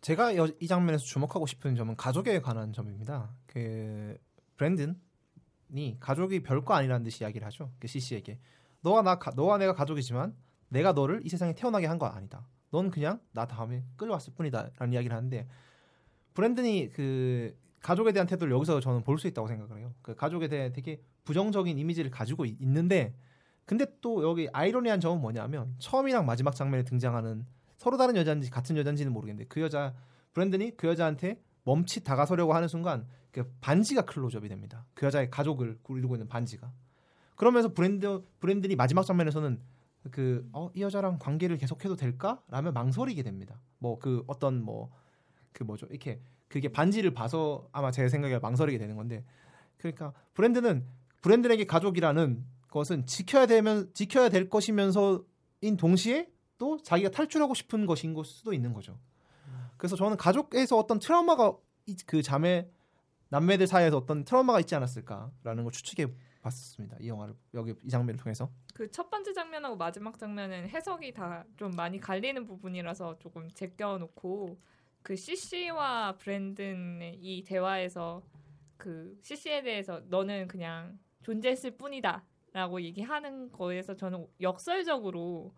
[0.00, 3.30] 제가 여- 이 장면에서 주목하고 싶은 점은 가족에 관한 점입니다.
[3.46, 4.16] 그
[4.56, 7.70] 브랜든이 가족이 별거 아니라는 듯이 이야기를 하죠.
[7.78, 8.38] 그 CC에게
[8.82, 10.34] 너와 나 가- 너와 내가 가족이지만
[10.68, 12.46] 내가 너를 이 세상에 태어나게 한거 아니다.
[12.70, 15.48] 넌 그냥 나 다음에 끌려왔을 뿐이다라는 이야기를 하는데
[16.34, 19.92] 브랜든이 그 가족에 대한 태도를 여기서 저는 볼 수 있다고 생각을 해요.
[20.02, 23.14] 그 가족에 대해 되게 부정적인 이미지를 가지고 있- 있는데
[23.64, 27.46] 근데 또 여기 아이러니한 점은 뭐냐면 처음이랑 마지막 장면에 등장하는
[27.76, 29.94] 서로 다른 여자인지 같은 여자인지는 모르겠는데 그 여자
[30.32, 34.86] 브랜든이 그 여자한테 멈칫 다가서려고 하는 순간 그 반지가 클로즈업이 됩니다.
[34.94, 36.72] 그 여자의 가족을 이루고 있는 반지가.
[37.36, 39.60] 그러면서 브랜드 브랜든이 마지막 장면에서는
[40.10, 42.40] 그 어 이 여자랑 관계를 계속해도 될까?
[42.48, 43.60] 라며 망설이게 됩니다.
[43.78, 44.90] 뭐 그 어떤 뭐
[45.52, 45.86] 그 뭐죠?
[45.86, 49.24] 이렇게 그게 반지를 봐서 아마 제 생각에 망설이게 되는 건데
[49.78, 50.84] 그러니까 브랜드는
[51.22, 56.28] 브랜든에게 가족이라는 것은 지켜야 되면 지켜야 될 것이면서인 동시에
[56.58, 58.98] 또 자기가 탈출하고 싶은 것인 걸 수도 있는 거죠.
[59.76, 62.68] 그래서 저는 가족에서 어떤 트라우마가 이- 그 자매
[63.28, 66.06] 남매들 사이에서 어떤 트라우마가 있지 않았을까라는 걸 추측해
[66.40, 66.96] 봤습니다.
[67.00, 68.50] 이 영화를 여기 이 장면을 통해서.
[68.74, 74.58] 그 첫 번째 장면하고 마지막 장면은 해석이 다 좀 많이 갈리는 부분이라서 조금 제껴 놓고
[75.02, 78.22] 그 CC와 브랜든의 이 대화에서
[78.76, 85.52] 그 CC에 대해서 너는 그냥 존재했을 뿐이다라고 얘기하는 거에서 저는 역설적으로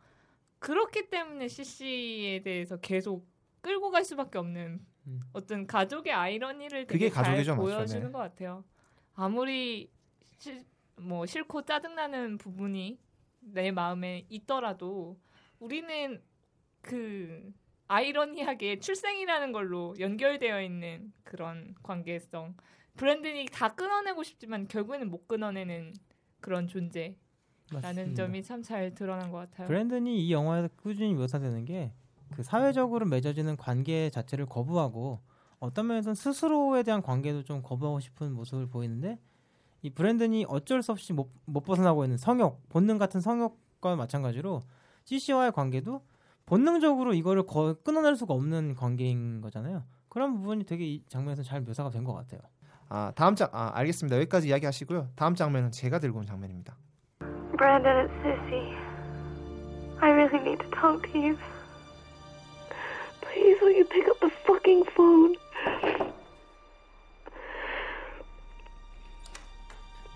[0.58, 3.26] 그렇기 때문에 CC에 대해서 계속
[3.60, 5.20] 끌고 갈 수밖에 없는 음.
[5.32, 7.44] 어떤 가족의 아이러니를 되게 잘.
[7.56, 8.12] 보여주는 네.
[8.12, 8.64] 것 같아요.
[9.14, 9.90] 아무리
[10.38, 10.64] 실,
[10.96, 12.98] 뭐 싫고 짜증나는 부분이
[13.40, 15.18] 내 마음에 있더라도
[15.58, 16.22] 우리는
[16.80, 17.52] 그
[17.88, 22.56] 아이러니하게 출생이라는 걸로 연결되어 있는 그런 관계성
[22.96, 25.94] 브랜든이 다 끊어내고 싶지만 결국에는 못 끊어내는
[26.40, 27.16] 그런 존재
[27.70, 28.14] 라는.
[28.14, 29.66] 점이 참 잘 드러난 것 같아요.
[29.68, 31.92] 브랜든이 이 영화에서 꾸준히 묘사되는 게
[32.34, 35.20] 그 사회적으로 맺어지는 관계 자체를 거부하고
[35.60, 39.18] 어떤 면에서는 스스로에 대한 관계도 좀 거부하고 싶은 모습을 보이는데
[39.80, 44.60] 이 브랜든이 어쩔 수 없이 못, 못 벗어나고 있는 성욕 본능 같은 성욕과 마찬가지로
[45.04, 46.02] CC와의 관계도
[46.44, 49.84] 본능적으로 이거를 거, 끊어낼 수가 없는 관계인 거잖아요.
[50.10, 52.40] 그런 부분이 되게 이 장면에서 잘 묘사가 된 것 같아요.
[52.90, 54.16] 아 다음 장 아, 알겠습니다.
[54.16, 55.12] 여기까지 이야기하시고요.
[55.14, 56.76] 다음 장면은 제가 들고 온 장면입니다.
[57.58, 58.76] Brandon, it's Sissy.
[60.00, 61.36] I really need to talk to you.
[63.20, 65.34] Please, will you pick up the fucking phone?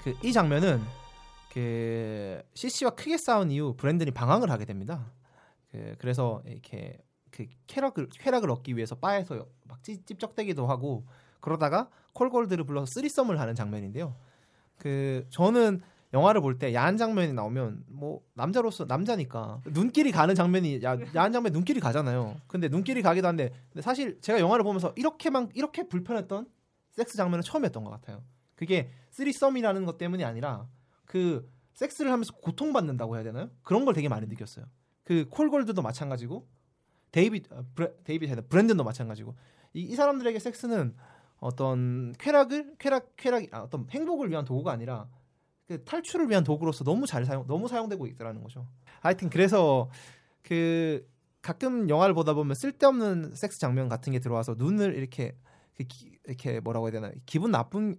[0.05, 0.81] 그 이 장면은
[1.53, 5.05] 그 CC와 크게 싸운 이후 브랜든이 방황을 하게 됩니다.
[5.71, 6.99] 그 그래서 이렇게
[7.31, 11.05] 그 쾌락을 쾌락을 얻기 위해서 바에서 막 찌- 찝쩍대기도 하고
[11.41, 14.15] 그러다가 콜골드를 불러서 쓰리썸을 하는 장면인데요.
[14.79, 15.83] 그 저는
[16.13, 21.53] 영화를 볼 때 야한 장면이 나오면 뭐 남자로서 남자니까 눈길이 가는 장면이 야, 야한 장면
[21.53, 22.37] 눈길이 가잖아요.
[22.47, 26.47] 근데 눈길이 가기도 한데 근데 사실 제가 영화를 보면서 이렇게만 이렇게 불편했던
[26.93, 28.23] 섹스 장면은 처음이었던 것 같아요.
[28.55, 30.67] 그게 쓰리썸이라는 것 때문이 아니라
[31.07, 33.49] 그 섹스를 하면서 고통받는다고 해야 되나요?
[33.63, 34.67] 그런 걸 되게 많이 느꼈어요.
[35.05, 36.47] 그 콜골드도 마찬가지고
[37.11, 39.35] 데이빗 어, 브레, 데이빗 헤드 브랜든도 마찬가지고
[39.73, 40.95] 이, 이 사람들에게 섹스는
[41.39, 45.22] 어떤 쾌락을 쾌락 쾌락 아, 어떤 행복을 위한 도구가 아니라 그
[45.85, 48.67] 탈출을 위한 도구로서 너무 잘 사용 너무 사용되고 있더라는 거죠.
[49.01, 49.91] 하여튼 그래서
[50.43, 51.07] 그
[51.41, 55.37] 가끔 영화를 보다 보면 쓸데없는 섹스 장면 같은 게 들어와서 눈을 이렇게
[55.77, 57.97] 그 기- 이렇게 뭐라고 해야 되나 기분 나쁜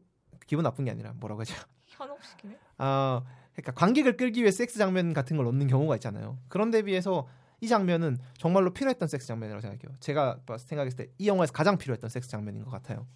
[0.48, 1.54] 기분 나쁜 게 아니라 뭐라고 하죠?
[1.88, 2.58] 현혹시키네.
[2.78, 6.38] 아, 그러니까 관객을 끌기 위해 섹스 장면 같은 걸 넣는 경우가 있잖아요.
[6.48, 7.28] 그런데 비해서
[7.62, 9.96] 이 장면은 정말로 필요했던 sek스 장면이라고 생각해요.
[10.00, 13.08] 제가 생각했을 때 이 영화에서 가장 필요했던 섹스 장면인 것 같아요.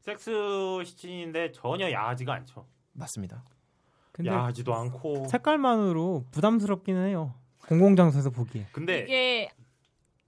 [0.00, 0.30] 섹스
[0.84, 2.66] 씬인데 전혀 야하지가 않죠.
[2.98, 3.44] 맞습니다.
[4.12, 5.28] 근데 야하지도 않고.
[5.28, 7.34] 색깔만으로 부담스럽기는 해요.
[7.68, 8.66] 공공장소에서 보기에.
[8.72, 9.50] 근데 이게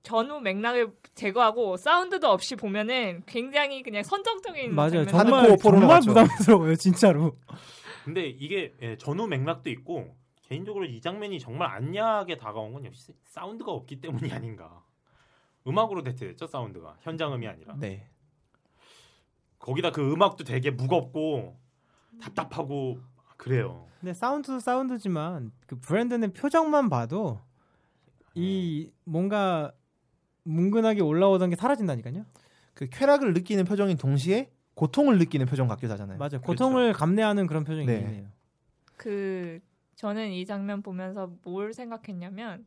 [0.02, 5.04] 전후 맥락을 제거하고 사운드도 없이 보면은 굉장히 그냥 선정적인 맞아요.
[5.06, 6.00] 정말 정말?
[6.00, 7.36] 부담스러워요, 진짜로.
[8.04, 13.12] 근데 이게 예, 전후 맥락도 있고 개인적으로 이 장면이 정말 안 야하게 다가온 건 역시
[13.24, 14.82] 사운드가 없기 때문이 아닌가.
[15.66, 17.74] 음악으로 대체됐죠 사운드가 현장음이 아니라.
[17.78, 18.08] 네.
[19.58, 21.58] 거기다 그 음악도 되게 무겁고
[22.20, 23.00] 답답하고
[23.36, 23.86] 그래요.
[24.00, 27.40] 근데 사운드도 사운드지만 그 브랜든의 표정만 봐도
[28.34, 29.72] 이 뭔가
[30.44, 32.24] 뭉근하게 올라오던 게 사라진다니까요.
[32.74, 36.18] 그 쾌락을 느끼는 표정인 동시에 고통을 느끼는 표정 같기도 하잖아요.
[36.18, 36.40] 맞아요.
[36.40, 37.98] 고통을 감내하는 그런 표정이 네.
[37.98, 38.28] 있네요.
[38.96, 39.60] 그
[39.96, 42.64] 저는 이 장면 보면서 뭘 생각했냐면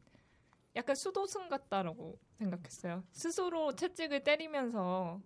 [0.75, 3.03] 약간 수도승 같다라고 생각했어요.
[3.11, 5.19] 스스로 채찍을 때리면서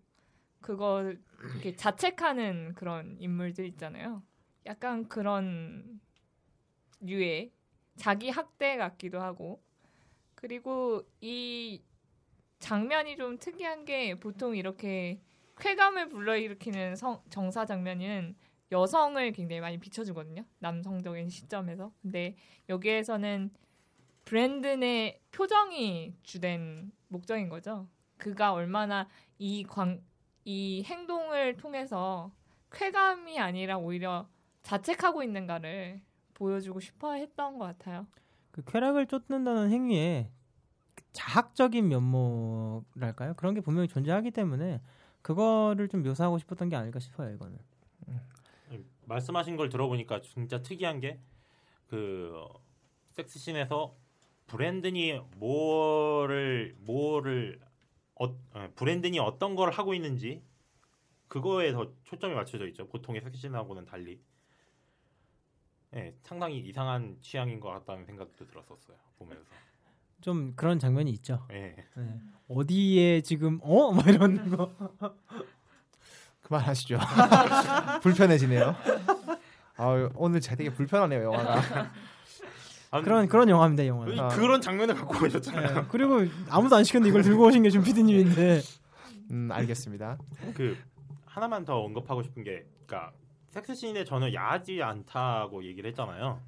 [0.62, 1.22] 그걸
[1.54, 4.24] 이렇게 자책하는 그런 인물들 있잖아요.
[4.66, 6.00] 약간 그런
[7.00, 7.52] 류의
[7.96, 9.62] 자기 학대 같기도 하고
[10.36, 11.82] 그리고 이
[12.60, 15.22] 장면이 좀 특이한 게 보통 이렇게
[15.60, 18.36] 쾌감을 불러일으키는 성- 정사 장면은
[18.72, 20.44] 여성을 굉장히 많이 비춰주거든요.
[20.60, 21.92] 남성적인 시점에서.
[22.02, 22.36] 근데
[22.70, 23.52] 여기에서는
[24.26, 27.88] 브랜든의 표정이 주된 목적인 거죠.
[28.18, 30.02] 그가 얼마나 이 광,
[30.48, 32.32] 이 행동을 통해서
[32.72, 34.28] 쾌감이 아니라 오히려
[34.64, 36.02] 자책하고 있는가를
[36.34, 38.08] 보여주고 싶어 했던 것 같아요.
[38.52, 40.32] 그 쾌락을 쫓는다는 행위에
[41.12, 43.34] 자학적인 면모랄까요?
[43.36, 44.82] 그런 게 분명히 존재하기 때문에
[45.22, 47.34] 그거를 좀 묘사하고 싶었던 게 아닐까 싶어요.
[47.34, 47.58] 이거는.
[49.06, 51.20] 말씀하신 걸 들어보니까 진짜 특이한 게
[51.88, 52.44] 그
[53.08, 53.96] 섹스씬에서
[54.48, 57.60] 브랜든이 뭐를 뭐를
[58.20, 60.42] 어, 어, 브랜든이 어떤 걸 하고 있는지
[61.28, 62.88] 그거에 더 초점이 맞춰져 있죠.
[62.88, 64.20] 보통의 섹스씬하고는 달리.
[65.96, 68.98] 예, 상당히 이상한 취향인 것 같다는 생각도 들었었어요.
[69.18, 69.46] 보면서.
[70.22, 71.48] 좀 그런 장면이 있죠.
[71.52, 71.76] 예.
[71.96, 72.22] 네.
[72.50, 73.92] 어디에 지금 어?
[73.94, 74.72] 막 이런 거.
[76.42, 76.98] 그만하시죠.
[78.02, 78.76] 불편해지네요.
[79.76, 81.92] 아, 오늘 제 되게 불편하네요 영화가.
[83.04, 84.20] 그런 그런 영화입니다 영화는.
[84.20, 84.28] 아.
[84.30, 85.82] 그런 장면을 갖고 오셨잖아요.
[85.82, 86.20] 네, 그리고
[86.50, 88.62] 아무도 안 시켰는데 이걸 들고 오신 게 준 피디님인데.
[89.32, 90.18] 음 알겠습니다.
[90.56, 90.78] 그
[91.26, 93.14] 하나만 더 언급하고 싶은 게, 그러니까
[93.50, 96.42] 섹스씬에 저는 야하지 않다고 얘기를 했잖아요.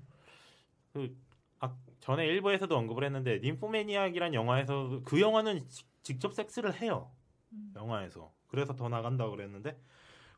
[0.94, 1.16] 그
[1.60, 7.12] 아, 전에 일부에서도 언급을 했는데 닌포매니악이란 영화에서 그 영화는 지, 직접 섹스를 해요.
[7.52, 7.74] 음.
[7.76, 9.78] 영화에서 그래서 더 나간다고 그랬는데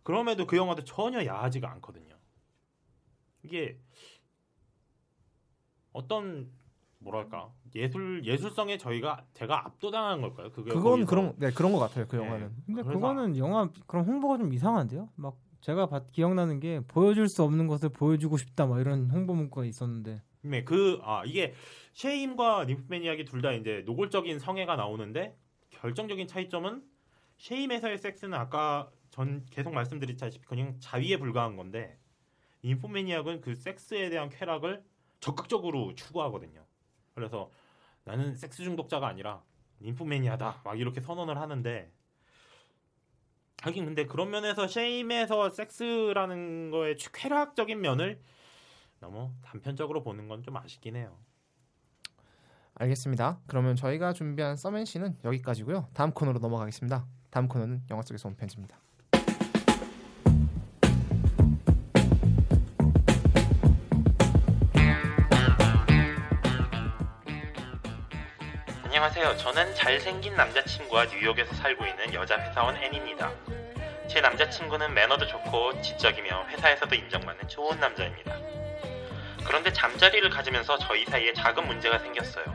[0.04, 2.16] 그럼에도 그 영화도 전혀 야하지가 않거든요.
[3.44, 3.78] 이게
[5.94, 6.50] 어떤
[7.00, 10.52] 뭐랄까 예술 예술성에 저희가 제가 압도당한 걸까요?
[10.52, 11.10] 그게 그건 거기서.
[11.10, 12.24] 그런 네 그런 것 같아요 그 네.
[12.26, 12.48] 영화는.
[12.48, 12.54] 네.
[12.68, 13.38] 근데 그거는 아.
[13.38, 15.10] 영화 그런 홍보가 좀 이상한데요?
[15.16, 19.66] 막 제가 받, 기억나는 게 보여줄 수 없는 것을 보여주고 싶다 막 이런 홍보 문구가
[19.66, 20.22] 있었는데.
[20.44, 21.54] 네, 그 아 이게
[21.94, 25.36] 쉐임과 림프매니악이 둘 다 이제 노골적인 성애가 나오는데
[25.72, 26.84] 결정적인 차이점은
[27.38, 31.98] 쉐임에서의 섹스는 아까 전 계속 말씀드렸다시피 그냥 자위에 불과한 건데
[32.64, 34.84] 인포매니악은 그 섹스에 대한 쾌락을
[35.22, 36.66] 적극적으로 추구하거든요.
[37.16, 37.50] 그래서
[38.04, 39.42] 나는 섹스 중독자가 아니라
[39.80, 40.62] 림프맨이야다.
[40.66, 41.92] 막 이렇게 선언을 하는데
[43.62, 48.20] 하긴 근데 그런 면에서 쉐임에서 섹스라는 거에 쾌락적인 면을
[49.00, 51.18] 너무 단편적으로 보는 건 좀 아쉽긴 해요.
[52.76, 53.40] 알겠습니다.
[53.48, 55.90] 그러면 저희가 준비한 써맨 씨는 여기까지고요.
[55.94, 57.06] 다음 코너로 넘어가겠습니다.
[57.30, 58.80] 다음 코너는 영화 속에서 온 편지입니다.
[69.04, 69.38] 안녕하세요.
[69.38, 73.32] 저는 잘생긴 남자친구와 뉴욕에서 살고 있는 여자 회사원 앤입니다.
[74.08, 78.38] 제 남자친구는 매너도 좋고 지적이며 회사에서도 인정받는 좋은 남자입니다.
[79.44, 82.46] 그런데 잠자리를 가지면서 저희 사이에 작은 문제가 생겼어요.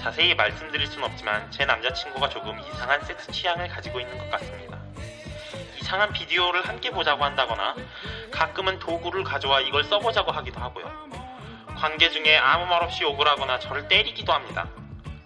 [0.00, 4.76] 자세히 말씀드릴 순 없지만 제 남자친구가 조금 이상한 섹스 취향을 가지고 있는 것 같습니다.
[5.80, 7.76] 이상한 비디오를 함께 보자고 한다거나
[8.32, 10.90] 가끔은 도구를 가져와 이걸 써보자고 하기도 하고요.
[11.78, 14.68] 관계 중에 아무 말 없이 욕을 하거나 저를 때리기도 합니다.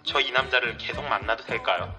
[0.07, 1.93] 저 이 남자를 계속 만나도 될까요?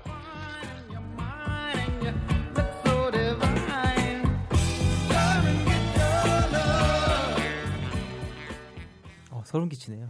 [9.31, 10.09] 어, 소름 끼치네요.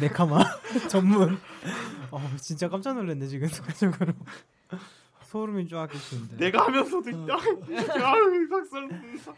[0.00, 0.38] 네카마
[0.90, 1.38] 전문.
[2.10, 4.12] 어, 진짜 깜짝 놀랐네 지금 순간적으로.
[5.24, 6.36] 소름이 쫙 끼치는데.
[6.36, 7.26] 내가 하면서도 어.
[7.36, 8.88] 아유 박살.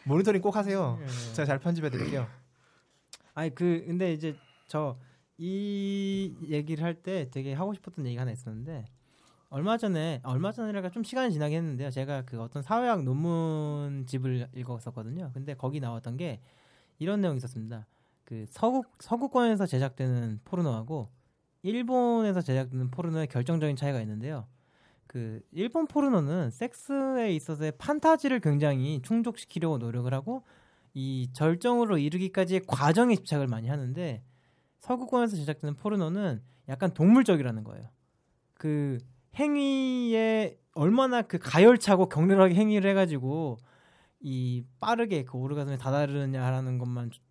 [0.05, 0.99] 모니터링 꼭 하세요.
[1.03, 1.07] 예.
[1.35, 2.29] 제가 잘 편집해 드릴게요.
[3.35, 4.37] 아니 그 근데 이제
[4.69, 4.97] 저
[5.43, 8.85] 이 얘기를 할 때 되게 하고 싶었던 얘기가 하나 있었는데
[9.49, 11.91] 얼마 전에 아, 얼마 전이라가 좀 시간이 지나긴 했는데요.
[11.91, 15.31] 제가 그 어떤 사회학 논문집을 읽었었거든요.
[15.33, 16.41] 근데 거기 나왔던 게
[16.99, 17.87] 이런 내용이 있었습니다.
[18.25, 21.09] 그 서구 서구권에서 제작되는 포르노하고
[21.63, 24.47] 일본에서 제작되는 포르노의 결정적인 차이가 있는데요.
[25.07, 30.45] 그 일본 포르노는 섹스에 있어서의 판타지를 굉장히 충족시키려고 노력을 하고
[30.95, 34.23] 이 절정으로 이르기까지의 과정에 집착을 많이 하는데
[34.81, 37.89] 서구권에서 제작되는 포르노는 약간 동물적이라는 거예요.
[38.55, 38.99] 그
[39.37, 43.59] 행위에 얼마나 그 가열차고 격렬하게 행위를 해가지고
[44.21, 47.23] 이 빠르게 그 오르가즘에 다다르느냐라는 것만 초-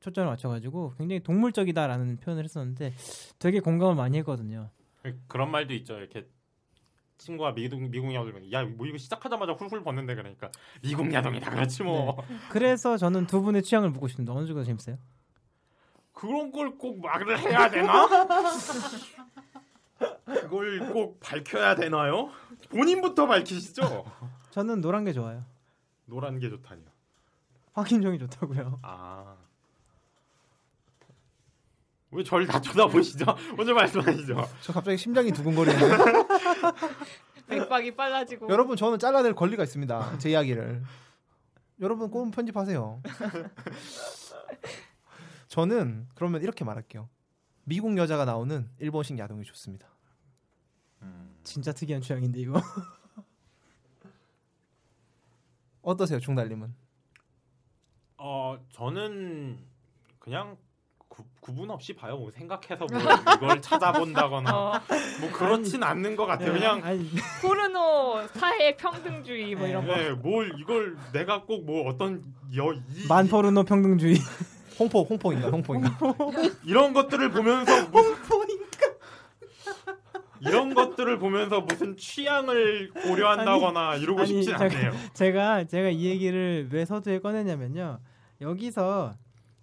[0.00, 2.94] 초점을 맞춰가지고 굉장히 동물적이다라는 표현을 했었는데
[3.38, 4.70] 되게 공감을 많이 했거든요.
[5.28, 5.96] 그런 말도 있죠.
[5.98, 6.26] 이렇게
[7.18, 10.50] 친구가 미국 미국 야동이 야뭐 이거 시작하자마자 훌훌 벗는데 그러니까
[10.82, 12.16] 미국 야동이다 그렇지 뭐
[12.48, 14.96] 그래서 저는 두 분의 취향을 묻고 싶은데 어느 쪽이 더 재밌어요?
[16.20, 18.06] 그런 걸 꼭 말을 해야 되나?
[20.26, 22.30] 그걸 꼭 밝혀야 되나요?
[22.68, 24.04] 본인부터 밝히시죠.
[24.50, 25.44] 저는 노란 게 좋아요.
[26.04, 26.84] 노란 게 좋다니요.
[27.72, 28.80] 확인종이 좋다고요.
[28.82, 29.34] 아.
[32.10, 33.24] 왜 저를 다 쳐다보시죠?
[33.56, 34.48] 먼저 말씀하시죠.
[34.60, 35.96] 저 갑자기 심장이 두근거리는데.
[37.48, 38.48] 맥박이 빨라지고.
[38.50, 40.18] 여러분 저는 잘라낼 권리가 있습니다.
[40.18, 40.82] 제 이야기를.
[41.80, 43.00] 여러분 꼭 편집하세요.
[45.60, 47.08] 저는 그러면 이렇게 말할게요.
[47.64, 49.88] 미국 여자가 나오는 일본식 야동이 좋습니다.
[51.42, 52.62] 진짜 특이한 취향인데 이거.
[55.82, 56.72] 어떠세요, 중달님은?
[58.18, 59.58] 어 저는
[60.20, 60.56] 그냥
[61.08, 62.16] 구, 구분 없이 봐요.
[62.16, 62.98] 뭐 생각해서 뭐
[63.36, 64.72] 이걸 찾아본다거나 어,
[65.20, 66.52] 뭐 그렇진 않는 것 같아요.
[66.52, 67.10] 그냥 아니,
[67.42, 69.96] 포르노 사회 평등주의 뭐 이런 거.
[69.96, 72.22] 네, 뭘 이걸 내가 꼭 뭐 어떤
[72.54, 74.14] 여 이, 만포르노 평등주의.
[74.80, 75.98] 홍포 홍포인가 홍포인가.
[76.64, 78.14] 이런 것들을 보면서 무슨
[80.42, 84.92] 이런 것들을 보면서 무슨 취향을 고려한다거나 이러고 아니, 싶진 잠깐- 않네요.
[85.12, 87.98] 제가 제가 이 얘기를 왜 서두에 꺼내냐면요.
[88.40, 89.12] 여기서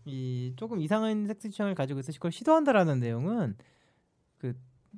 [0.06, 3.56] 이 조금 이상한 섹스 취향을 가지고 있으실 걸 시도한다라는 내용은
[4.38, 4.54] 그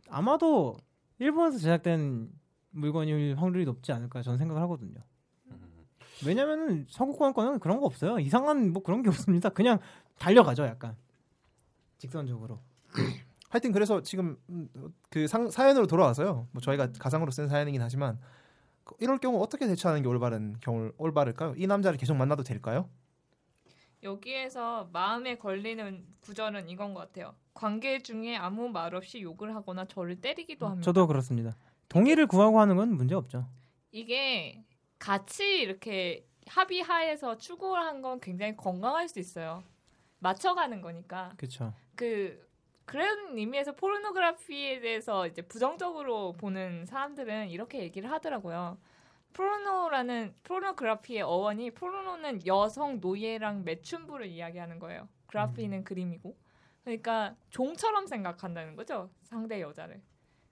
[0.09, 0.75] 아마도
[1.19, 2.29] 일본에서 제작된
[2.71, 4.99] 물건일 확률이 높지 않을까 저는 생각을 하거든요.
[6.25, 8.19] 왜냐면은 서구권 거는 그런 거 없어요.
[8.19, 9.49] 이상한 뭐 그런 게 없습니다.
[9.49, 9.79] 그냥
[10.17, 10.95] 달려가죠, 약간
[11.97, 12.59] 직선적으로.
[13.49, 14.69] 하여튼 그래서 지금 음,
[15.09, 16.47] 그 상, 사연으로 돌아와서요.
[16.51, 18.19] 뭐 저희가 가상으로 쓴 사연이긴 하지만
[18.83, 21.55] 그 이럴 경우 어떻게 대처하는 게 올바른 경우 올바를까요?
[21.57, 22.89] 이 남자를 계속 만나도 될까요?
[24.03, 27.35] 여기에서 마음에 걸리는 구절은 이건 것 같아요.
[27.53, 30.85] 관계 중에 아무 말 없이 욕을 하거나 저를 때리기도 합니다.
[30.85, 31.57] 저도 그렇습니다.
[31.89, 33.47] 동의를 구하고 하는 건 문제 없죠.
[33.91, 34.63] 이게
[34.99, 39.63] 같이 이렇게 합의하에서 추구한 건 굉장히 건강할 수 있어요.
[40.19, 41.33] 맞춰가는 거니까.
[41.37, 41.73] 그렇죠.
[41.95, 42.47] 그
[42.85, 48.77] 그런 의미에서 포르노그래피에 대해서 이제 부정적으로 보는 사람들은 이렇게 얘기를 하더라고요.
[49.33, 55.07] 포르노라는 포르노그래피의 어원이 포르노는 여성 노예랑 매춘부를 이야기하는 거예요.
[55.27, 56.35] 그래피는 그림이고.
[56.83, 59.11] 그러니까 종처럼 생각한다는 거죠.
[59.21, 60.01] 상대 여자를.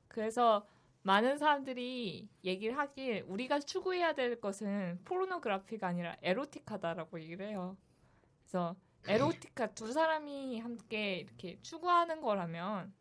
[0.08, 0.66] 그래서
[1.08, 7.78] 많은 사람들이 얘기를 하길 우리가 추구해야 될 것은 포르노그래피가 아니라 에로틱하다라고 얘기를 해요.
[8.42, 8.76] 그래서
[9.08, 12.94] 에로티카 두 사람이 함께 이렇게 추구하는 거라면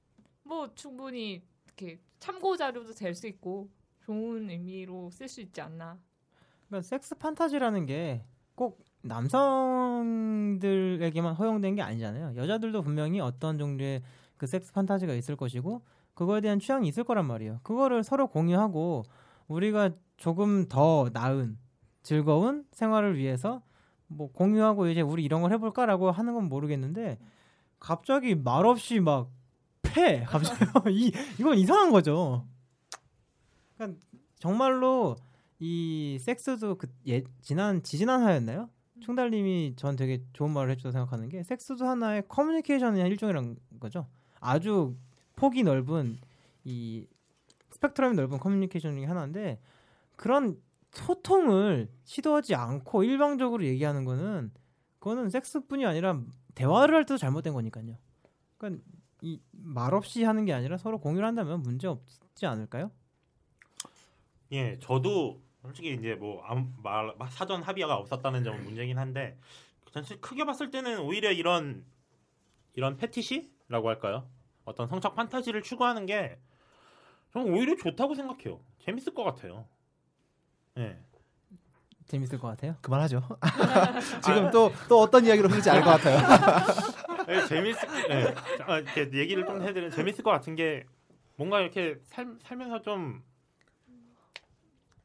[0.45, 3.69] 뭐 충분히 이렇게 참고 자료도 될 수 있고
[4.03, 5.99] 좋은 의미로 쓸 수 있지 않나.
[6.69, 8.83] 그러니까 섹스 판타지라는 게 꼭
[10.03, 12.37] 남성들에게만 허용된 게 아니잖아요.
[12.37, 14.03] 여자들도 분명히 어떤 종류의
[14.39, 15.83] 그 섹스 판타지가 있을 것이고
[16.17, 17.61] 그거에 대한 취향이 있을 거란 말이에요.
[17.63, 19.05] 그거를 서로 공유하고
[19.47, 21.57] 우리가 조금 더 나은
[22.03, 23.63] 즐거운 생활을 위해서
[24.09, 27.19] 뭐 공유하고 이제 우리 이런 걸 해볼까라고 하는 건 모르겠는데
[27.79, 29.37] 갑자기 말없이 막
[29.97, 30.61] 패 갑자기
[30.91, 32.47] 이 이건 이상한 거죠.
[33.75, 33.99] 그러니까
[34.39, 35.17] 정말로
[35.59, 38.69] 이 섹스도 그 예, 지난 지지난 하였나요?
[39.01, 44.07] 충달님이 전 되게 좋은 말을 해주다 생각하는 게 섹스도 하나의 커뮤니케이션의 일종이란 거죠.
[44.41, 44.97] 아주
[45.37, 46.19] 폭이 넓은
[46.65, 47.07] 이
[47.71, 49.61] 스펙트럼이 넓은 커뮤니케이션 중에 하나인데
[50.17, 50.61] 그런
[50.91, 54.51] 소통을 시도하지 않고 일방적으로 얘기하는 거는
[54.99, 56.21] 그거는 섹스뿐이 아니라
[56.55, 57.97] 대화를 할 때도 잘못된 거니까요.
[58.59, 58.83] 그러니까
[59.23, 62.91] 이 말 없이 하는 게 아니라 서로 공유를 한다면 문제 없지 않을까요?
[64.53, 69.39] 예, 저도 솔직히 이제 뭐 아무 말 사전 합의가 없었다는 점은 문제긴 한데
[69.91, 71.85] 사실 크게 봤을 때는 오히려 이런
[72.75, 74.29] 이런 패티시라고 할까요?
[74.67, 76.39] 어떤 성적 판타지를 추구하는 게
[77.33, 78.61] 저는 오히려 좋다고 생각해요.
[78.81, 79.67] 재밌을 것 같아요.
[80.77, 80.99] 예.
[82.07, 82.77] 재밌을 것 같아요.
[82.83, 83.23] 그만하죠.
[84.23, 86.19] 지금 또또 어떤 이야기로 흐르지 않을 것 같아요.
[87.29, 88.35] 예, 재밌을 예.
[88.65, 90.85] 아, 이렇게 얘기를 좀 해드리면 재밌을 것 같은 게
[91.37, 93.23] 뭔가 이렇게 살, 살면서 좀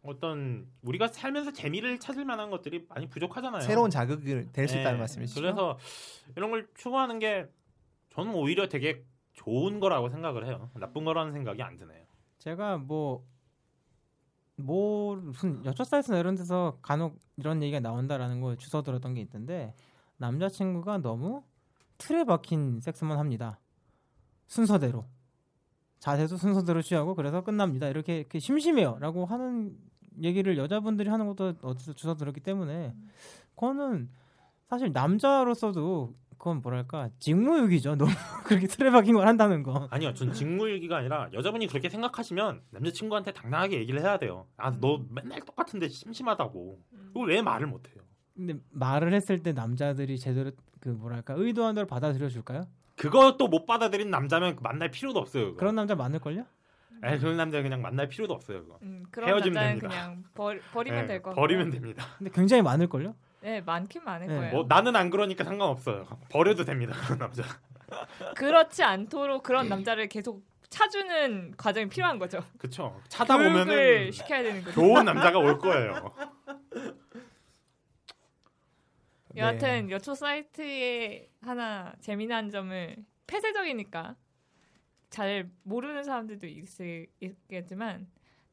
[0.03, 3.61] 어떤 우리가 살면서 재미를 찾을 만한 것들이 많이 부족하잖아요.
[3.61, 5.39] 새로운 자극이 될수 네, 있다는 말씀이시죠?
[5.39, 5.77] 그래서
[6.35, 7.47] 이런 걸 추구하는 게
[8.13, 9.03] 저는 오히려 되게
[9.43, 10.69] 좋은 거라고 생각을 해요.
[10.75, 12.05] 나쁜 거라는 생각이 안 드네요.
[12.37, 13.25] 제가 뭐,
[14.55, 19.73] 뭐, 무슨 여초 사이트나 이런 데서 간혹 이런 얘기가 나온다라는 걸 주워 들었던 게 있던데,
[20.17, 21.43] 남자친구가 너무
[21.97, 23.59] 틀에 박힌 섹스만 합니다.
[24.47, 25.05] 순서대로.
[25.99, 27.87] 자세도 순서대로 취하고 그래서 끝납니다.
[27.87, 28.97] 이렇게, 이렇게 심심해요.
[28.99, 29.77] 라고 하는
[30.21, 32.95] 얘기를 여자분들이 하는 것도 어디서 주워 들었기 때문에,
[33.55, 34.09] 그거는
[34.67, 37.97] 사실 남자로서도 그건 뭐랄까, 직무유기죠.
[37.97, 38.09] 너무
[38.45, 39.87] 그렇게 틀에 박힌 걸 한다는 거.
[39.91, 44.47] 아니요, 전 직무일기가 아니라 여자분이 그렇게 생각하시면 남자친구한테 당당하게 얘기를 해야 돼요.
[44.57, 46.79] 아, 너 맨날 똑같은데 심심하다고.
[47.13, 48.01] 그걸 왜 말을 못해요?
[48.35, 52.63] 근데 말을 했을 때 남자들이 제대로 그 뭐랄까 의도한 대로 받아들여 줄까요?
[52.95, 55.45] 그것도 못 받아들인 남자면 만날 필요도 없어요.
[55.45, 55.57] 그거.
[55.57, 56.45] 그런 남자 많을 걸요?
[57.03, 58.63] 에이, 그런 남자 그냥 만날 필요도 없어요.
[58.63, 58.79] 그거.
[58.81, 59.89] 음, 그런 헤어지면 남자는 됩니다.
[59.89, 61.39] 그냥 버, 버리면 네, 될 같고.
[61.39, 62.03] 버리면 됩니다.
[62.17, 63.13] 근데 굉장히 많을 걸요?
[63.41, 64.35] 네, 많긴 많을 네.
[64.35, 64.51] 거예요.
[64.53, 66.05] 뭐 나는 안 그러니까 상관없어요.
[66.29, 66.95] 버려도 됩니다.
[67.05, 67.43] 그런 남자.
[68.37, 72.43] 그렇지 않도록 그런 남자를 계속 찾주는 과정이 필요한 거죠.
[72.57, 73.01] 그쵸.
[73.09, 74.73] 차다 보면은 시켜야 되는 거죠.
[74.73, 76.13] 좋은 남자가 올 거예요.
[79.35, 82.95] 여하튼 여초 사이트의 하나 재미난 점을
[83.27, 84.15] 폐쇄적이니까
[85.09, 86.65] 잘 모르는 사람들도 있,
[87.19, 88.07] 있겠지만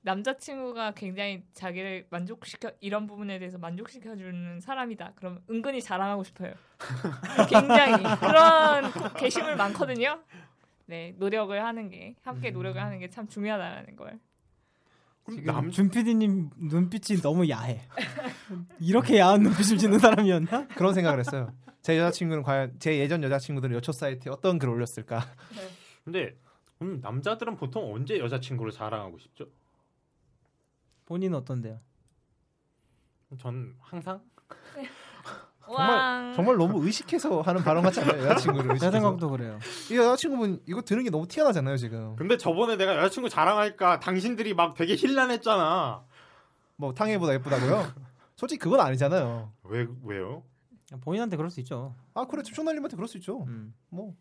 [0.09, 5.13] 남자친구가 굉장히 자기를 만족시켜 이런 부분에 대해서 만족시켜주는 사람이다.
[5.17, 6.55] 그럼 은근히 자랑하고 싶어요.
[7.51, 10.19] 굉장히 그런 게시물 많거든요.
[10.87, 14.19] 네 노력을 하는 게 함께 노력을 하는 게 참 중요하다라는 걸.
[15.31, 17.83] 지금 준 PD님 눈빛이 너무 야해.
[18.81, 20.69] 이렇게 야한 눈빛을 짓는 사람이었나?
[20.69, 21.53] 그런 생각을 했어요.
[21.83, 25.27] 제 여자친구는 과연 제 예전 여자친구들은 여초 사이트에 어떤 글을 올렸을까?
[26.03, 26.35] 근데
[26.81, 29.45] 음, 남자들은 보통 언제 여자친구를 자랑하고 싶죠?
[31.09, 31.81] 본인은 어떤데요?
[33.39, 34.21] 전 항상
[35.65, 38.23] 정말 정말 너무 의식해서 하는 발언 같지 않아요?
[38.25, 38.91] 여자친구를 제 의식해서.
[38.91, 39.59] 생각도 그래요.
[39.91, 42.15] 이 여자친구분 이거 들은 게 너무 튀어나잖아요 지금.
[42.17, 46.05] 근데 저번에 내가 여자친구 자랑하니까 당신들이 막 되게 힐난했잖아.
[46.77, 47.87] 뭐 탕해보다 예쁘다고요?
[48.37, 49.51] 솔직히 그건 아니잖아요.
[49.65, 50.43] 왜 왜요?
[51.01, 51.95] 본인한테 그럴 수 있죠.
[52.15, 53.45] 아 그래 추천날님한테 그럴 수 있죠.
[53.45, 53.75] 음.
[53.89, 54.15] 뭐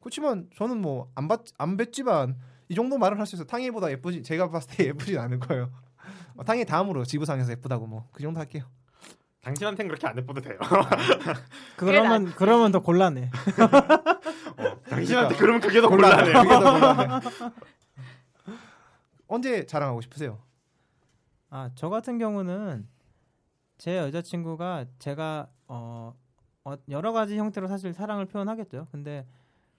[0.00, 2.36] 그렇지만 저는 뭐 안받안 뵀지만
[2.68, 3.44] 이 정도 말을 할 수 있어.
[3.44, 5.70] 탕해보다 예쁘지 제가 봤을 때 예쁘진 않을 거예요.
[6.38, 8.64] 어, 탕해 다음으로 지구상에서 예쁘다고 뭐 그 정도 할게요.
[9.42, 10.58] 당신한테는 그렇게 안 예뻐도 돼요.
[11.76, 13.30] 그러면 그러면 더 곤란해.
[14.88, 16.32] 당신한테 그러면 그게 더 곤란해.
[16.32, 17.20] 그게 더 곤란해.
[19.28, 20.38] 언제 자랑하고 싶으세요?
[21.50, 22.86] 아, 저 같은 경우는
[23.78, 26.14] 제 여자친구가 제가 어,
[26.64, 28.88] 어, 여러 가지 형태로 사실 사랑을 표현하겠죠.
[28.90, 29.26] 근데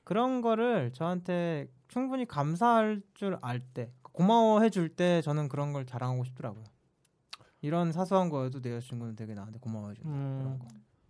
[0.04, 3.92] 그런 거를 저한테 충분히 감사할 줄 알 때,
[4.24, 6.66] 고마워해 줄 때 저는 그런 걸 자랑하고 싶더라고요.
[7.62, 10.10] 이런 사소한 거여도 내 여자친구는 되게 나한테 고마워해 준다.
[10.10, 10.60] 음,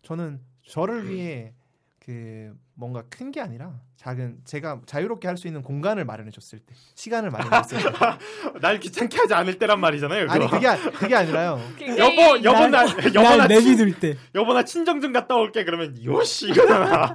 [0.03, 1.53] 저는 저를 위해
[1.99, 6.73] 그 뭔가 큰 게 아니라 작은 제가 자유롭게 할 수 있는 공간을 마련해 줬을 때
[6.95, 7.89] 시간을 마련해 줬을 때
[8.61, 10.29] 날 귀찮게 하지 않을 때란 말이잖아요.
[10.29, 10.55] 아니 그거.
[10.57, 11.59] 그게 아- 그게 아니라요.
[11.97, 14.17] 여보 여보 나 여보 나날 내비둘 때.
[14.35, 17.13] 여보 나 친정 좀 갔다 올게 그러면 요시 이거잖아.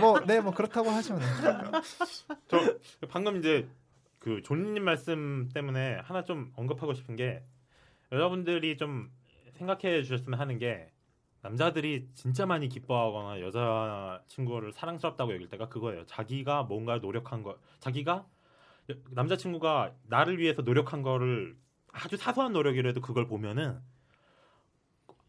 [0.00, 1.16] 뭐네 뭐 그렇다고 하죠.
[1.18, 1.24] 네.
[2.48, 2.60] 저
[3.10, 3.68] 방금 이제
[4.18, 7.44] 그 존님 말씀 때문에 하나 좀 언급하고 싶은 게
[8.12, 9.10] 여자분들이 좀
[9.52, 10.90] 생각해 주셨으면 하는 게
[11.40, 16.04] 남자들이 진짜 많이 기뻐하거나 여자 친구를 사랑스럽다고 여길 때가 그거예요.
[16.06, 18.26] 자기가 뭔가 노력한 거, 자기가
[19.10, 21.56] 남자 친구가 나를 위해서 노력한 거를
[21.92, 23.78] 아주 사소한 노력이라도 그걸 보면은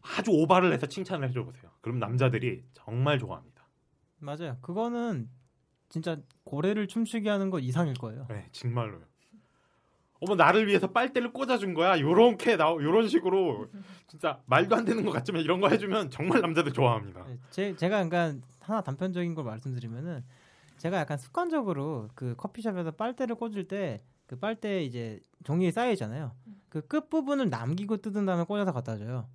[0.02, 1.70] 아주 오바를 해서 칭찬을 해줘 보세요.
[1.80, 3.64] 그럼 남자들이 정말 좋아합니다.
[4.18, 4.58] 맞아요.
[4.60, 5.28] 그거는
[5.90, 8.26] 진짜 고래를 춤추게 하는 거 이상일 거예요.
[8.30, 9.02] 네, 정말로요.
[10.22, 11.98] 어머 나를 위해서 빨대를 꽂아준 거야.
[12.00, 13.68] 요렇게 나 요런 식으로
[14.06, 17.24] 진짜 말도 안 되는 것 같지만 이런 거 해주면 정말 남자들 좋아합니다.
[17.26, 20.24] 네, 제, 제가 약간 하나 단편적인 걸 말씀드리면은
[20.78, 26.30] 제가 약간 습관적으로 그 커피숍에서 빨대를 꽂을 때 그 빨대 이제 종이에 쌓이잖아요.
[26.68, 29.28] 그끝 부분을 남기고 뜯은 다음에 꽂아서 갖다 줘요.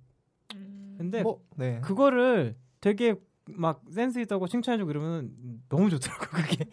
[0.96, 1.82] 근데 뭐, 네.
[1.82, 3.14] 그거를 되게
[3.48, 5.32] 막 센스 있다고 칭찬해주고 이러면
[5.68, 6.64] 너무 좋더라고 그게.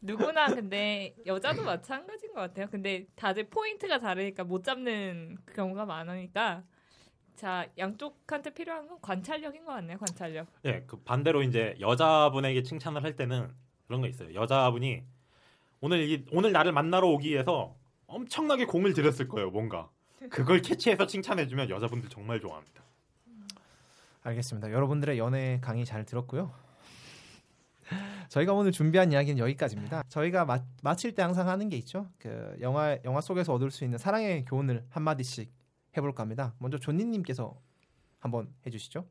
[0.00, 2.66] 누구나 근데 여자도 마찬가지인 것 같아요.
[2.70, 6.62] 근데 다들 포인트가 다르니까 못 잡는 경우가 많으니까
[7.34, 9.98] 자 양쪽한테 필요한 건 관찰력인 것 같네요.
[9.98, 10.46] 관찰력.
[10.64, 13.50] 예, 그 반대로 이제 여자분에게 칭찬을 할 때는
[13.86, 14.32] 그런 거 있어요.
[14.34, 15.02] 여자분이
[15.80, 19.50] 오늘 이, 오늘 나를 만나러 오기 위해서 엄청나게 공을 들였을 거예요.
[19.50, 19.90] 뭔가
[20.30, 22.85] 그걸 캐치해서 칭찬해주면 여자분들 정말 좋아합니다.
[24.26, 24.72] 알겠습니다.
[24.72, 26.52] 여러분들의 연애 강의 잘 들었고요.
[28.28, 30.02] 저희가 오늘 준비한 이야기는 여기까지입니다.
[30.08, 32.10] 저희가 마, 마칠 때 항상 하는 게 있죠.
[32.18, 35.52] 그 영화 영화 속에서 얻을 수 있는 사랑의 교훈을 한 마디씩
[35.96, 36.54] 해볼까 합니다.
[36.58, 37.56] 먼저 존니님께서
[38.18, 39.06] 한번 해주시죠.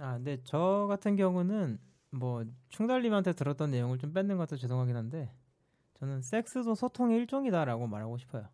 [0.00, 1.78] 아, 근데 저 같은 경우는
[2.10, 5.32] 뭐 충달님한테 들었던 내용을 좀 뺏는 것도 죄송하긴 한데
[6.00, 8.48] 저는 섹스도 소통의 일종이다라고 말하고 싶어요.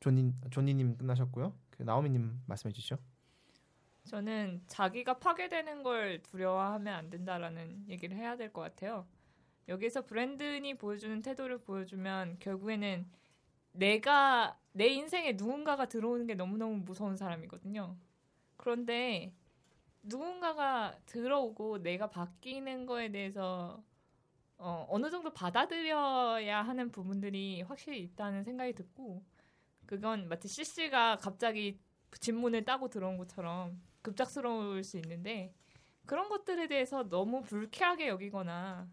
[0.00, 1.52] 존니 존니님 끝나셨고요.
[1.68, 2.96] 그 나오미님 말씀해 주시죠.
[4.04, 9.06] 저는 자기가 파괴되는 걸 두려워하면 안 된다라는 얘기를 해야 될 것 같아요.
[9.68, 13.06] 여기서 브랜든이 보여주는 태도를 보여주면 결국에는
[13.72, 17.96] 내가 내 인생에 누군가가 들어오는 게 너무너무 무서운 사람이거든요.
[18.56, 19.32] 그런데
[20.02, 23.82] 누군가가 들어오고 내가 바뀌는 거에 대해서
[24.58, 29.22] 어, 어느 정도 받아들여야 하는 부분들이 확실히 있다는 생각이 듣고
[29.86, 31.78] 그건 마치 CC가 갑자기
[32.20, 35.52] 진문을 따고 들어온 것처럼 급작스러울 수 있는데
[36.06, 38.86] 그런 것들에 대해서 너무 불쾌하게 여기거나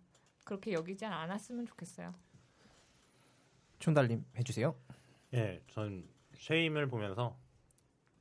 [0.45, 2.13] 그렇게 여기지 않았으면 좋겠어요.
[3.79, 4.75] 춘달님 해주세요.
[5.33, 7.37] 예, 전 쉐임을 보면서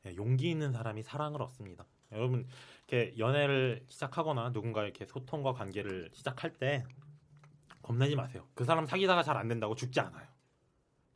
[0.07, 1.86] 예, 용기 있는 사람이 사랑을 얻습니다.
[2.12, 2.47] 여러분
[2.88, 6.84] 이렇게 연애를 시작하거나 누군가 이렇게 소통과 관계를 시작할 때
[7.82, 8.47] 겁내지 마세요.
[8.55, 10.26] 그 사람 사귀다가 잘 안 된다고 죽지 않아요.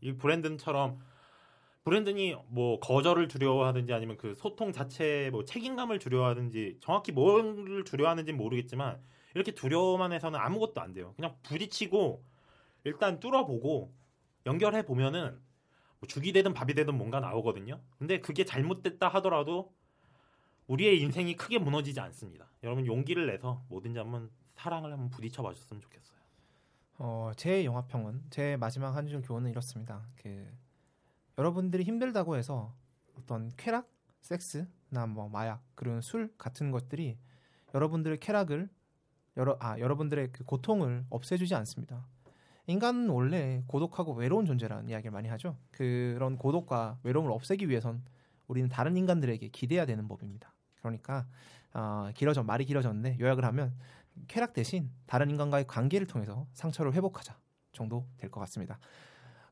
[0.00, 1.00] 이 브랜든처럼
[1.84, 8.38] 브랜든이 뭐 거절을 두려워하든지 아니면 그 소통 자체에 뭐 책임감을 두려워하든지 정확히 뭐를 두려워하는지 는
[8.38, 9.00] 모르겠지만
[9.34, 11.12] 이렇게 두려워만 해서는 아무것도 안 돼요.
[11.16, 12.24] 그냥 부딪히고
[12.84, 13.92] 일단 뚫어보고
[14.46, 15.38] 연결해 보면은
[16.00, 17.80] 뭐 죽이 되든 밥이 되든 뭔가 나오거든요.
[17.98, 19.74] 근데 그게 잘못됐다 하더라도
[20.66, 22.50] 우리의 인생이 크게 무너지지 않습니다.
[22.62, 26.18] 여러분 용기를 내서 뭐든지 한번 사랑을 한번 부딪혀 봐줬으면 좋겠어요.
[26.98, 30.06] 어, 제 영화평은 제 마지막 한 줄 교훈은 이렇습니다.
[30.16, 30.48] 그
[31.38, 32.74] 여러분들이 힘들다고 해서
[33.18, 33.88] 어떤 쾌락,
[34.20, 37.18] 섹스나 뭐 마약 그런 술 같은 것들이
[37.74, 38.68] 여러분들의 쾌락을
[39.36, 42.06] 여러 아 여러분들의 그 고통을 없애주지 않습니다.
[42.66, 45.58] 인간은 원래 고독하고 외로운 존재라는 이야기를 많이 하죠.
[45.70, 48.02] 그런 고독과 외로움을 없애기 위해선
[48.46, 50.54] 우리는 다른 인간들에게 기대야 되는 법입니다.
[50.78, 51.26] 그러니까
[51.74, 53.74] 어, 길어져 말이 길어졌는데 요약을 하면
[54.28, 57.36] 쾌락 대신 다른 인간과의 관계를 통해서 상처를 회복하자
[57.72, 58.78] 정도 될 것 같습니다.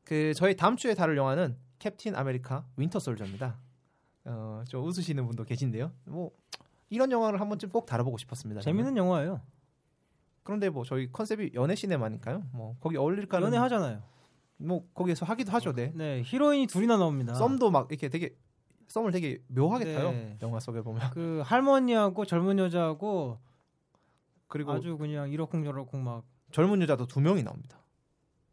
[0.05, 3.57] 그 저희 다음 주에 다룰 영화는 캡틴 아메리카 윈터 솔저입니다.
[4.23, 5.91] 어, 좀 웃으시는 분도 계신데요.
[6.05, 6.31] 뭐
[6.89, 8.61] 이런 영화를 한 번쯤 꼭 다뤄보고 싶었습니다.
[8.61, 8.73] 저는.
[8.73, 9.41] 재밌는 영화예요.
[10.43, 12.43] 그런데 뭐 저희 컨셉이 연애 시네마니까요.
[12.53, 14.01] 뭐 거기 어울릴까는 연애 하잖아요.
[14.57, 15.73] 뭐 거기에서 하기도 하죠.
[15.73, 15.91] 네.
[15.93, 17.33] 네, 히로인이 둘이나 나옵니다.
[17.33, 18.33] 썸도 막 이렇게 되게
[18.87, 19.95] 썸을 되게 묘하게 네.
[19.95, 20.37] 타요.
[20.41, 21.09] 영화 속에 보면.
[21.11, 23.39] 그 할머니하고 젊은 여자하고
[24.47, 26.23] 그리고 아주 그냥 이러쿵저러쿵 막
[26.53, 27.77] 젊은 여자도 두 명이 나옵니다.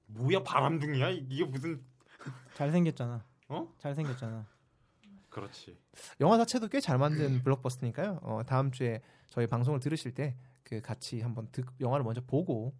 [0.07, 1.11] 뭐야 바람둥이야?
[1.11, 1.81] 이게 무슨
[2.55, 3.24] 잘생겼잖아.
[3.48, 3.74] 어?
[3.78, 4.46] 잘생겼잖아.
[5.30, 5.78] 그렇지.
[6.20, 8.20] 영화 자체도 꽤 잘 만든 블록버스터니까요.
[8.22, 12.72] 어, 다음 주에 저희 방송을 들으실 때 그 같이 한번 듣, 영화를 먼저 보고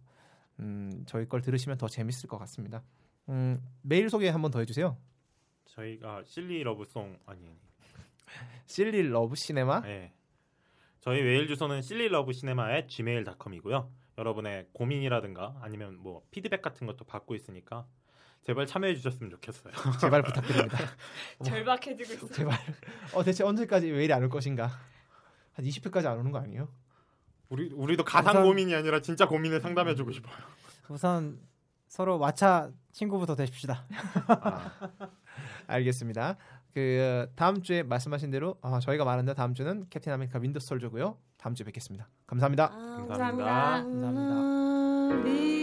[0.59, 2.83] 음, 저희 걸 들으시면 더 재밌을 것 같습니다.
[3.27, 4.97] 음, 메일 소개 한번 더 해주세요.
[5.65, 7.41] 저희가 Silly Love Song 아니
[8.65, 10.13] Silly Love Cinema 네.
[11.01, 13.91] 저희 메일 주소는 Silly Love Cinema gmail.com이고요.
[14.17, 17.85] 여러분의 고민이라든가 아니면 뭐 피드백 같은 것도 받고 있으니까
[18.43, 19.73] 제발 참여해 주셨으면 좋겠어요.
[20.01, 20.77] 제발 부탁드립니다.
[21.45, 22.27] 절박해지고 있어.
[22.33, 22.57] 제발.
[23.13, 24.67] 어 대체 언제까지 메일이 안 올 것인가?
[25.53, 26.67] 한 20회까지 안 오는 거 아니에요?
[27.49, 30.33] 우리 우리도 가상 우선- 고민이 아니라 진짜 고민을 상담해 주고 싶어요.
[30.89, 31.39] 우선
[31.87, 33.85] 서로 마차 친구부터 되십시다.
[34.27, 34.71] 아,
[35.67, 36.37] 알겠습니다.
[36.73, 41.17] 그 다음 주에 말씀하신 대로 어, 저희가 말한 대로 다음 주는 캡틴 아메리카 윈터 솔저고요.
[41.37, 42.07] 다음 주에 뵙겠습니다.
[42.27, 42.69] 감사합니다.
[42.69, 43.83] 감사합니다.
[43.83, 45.23] 감사합니다.
[45.23, 45.60] Be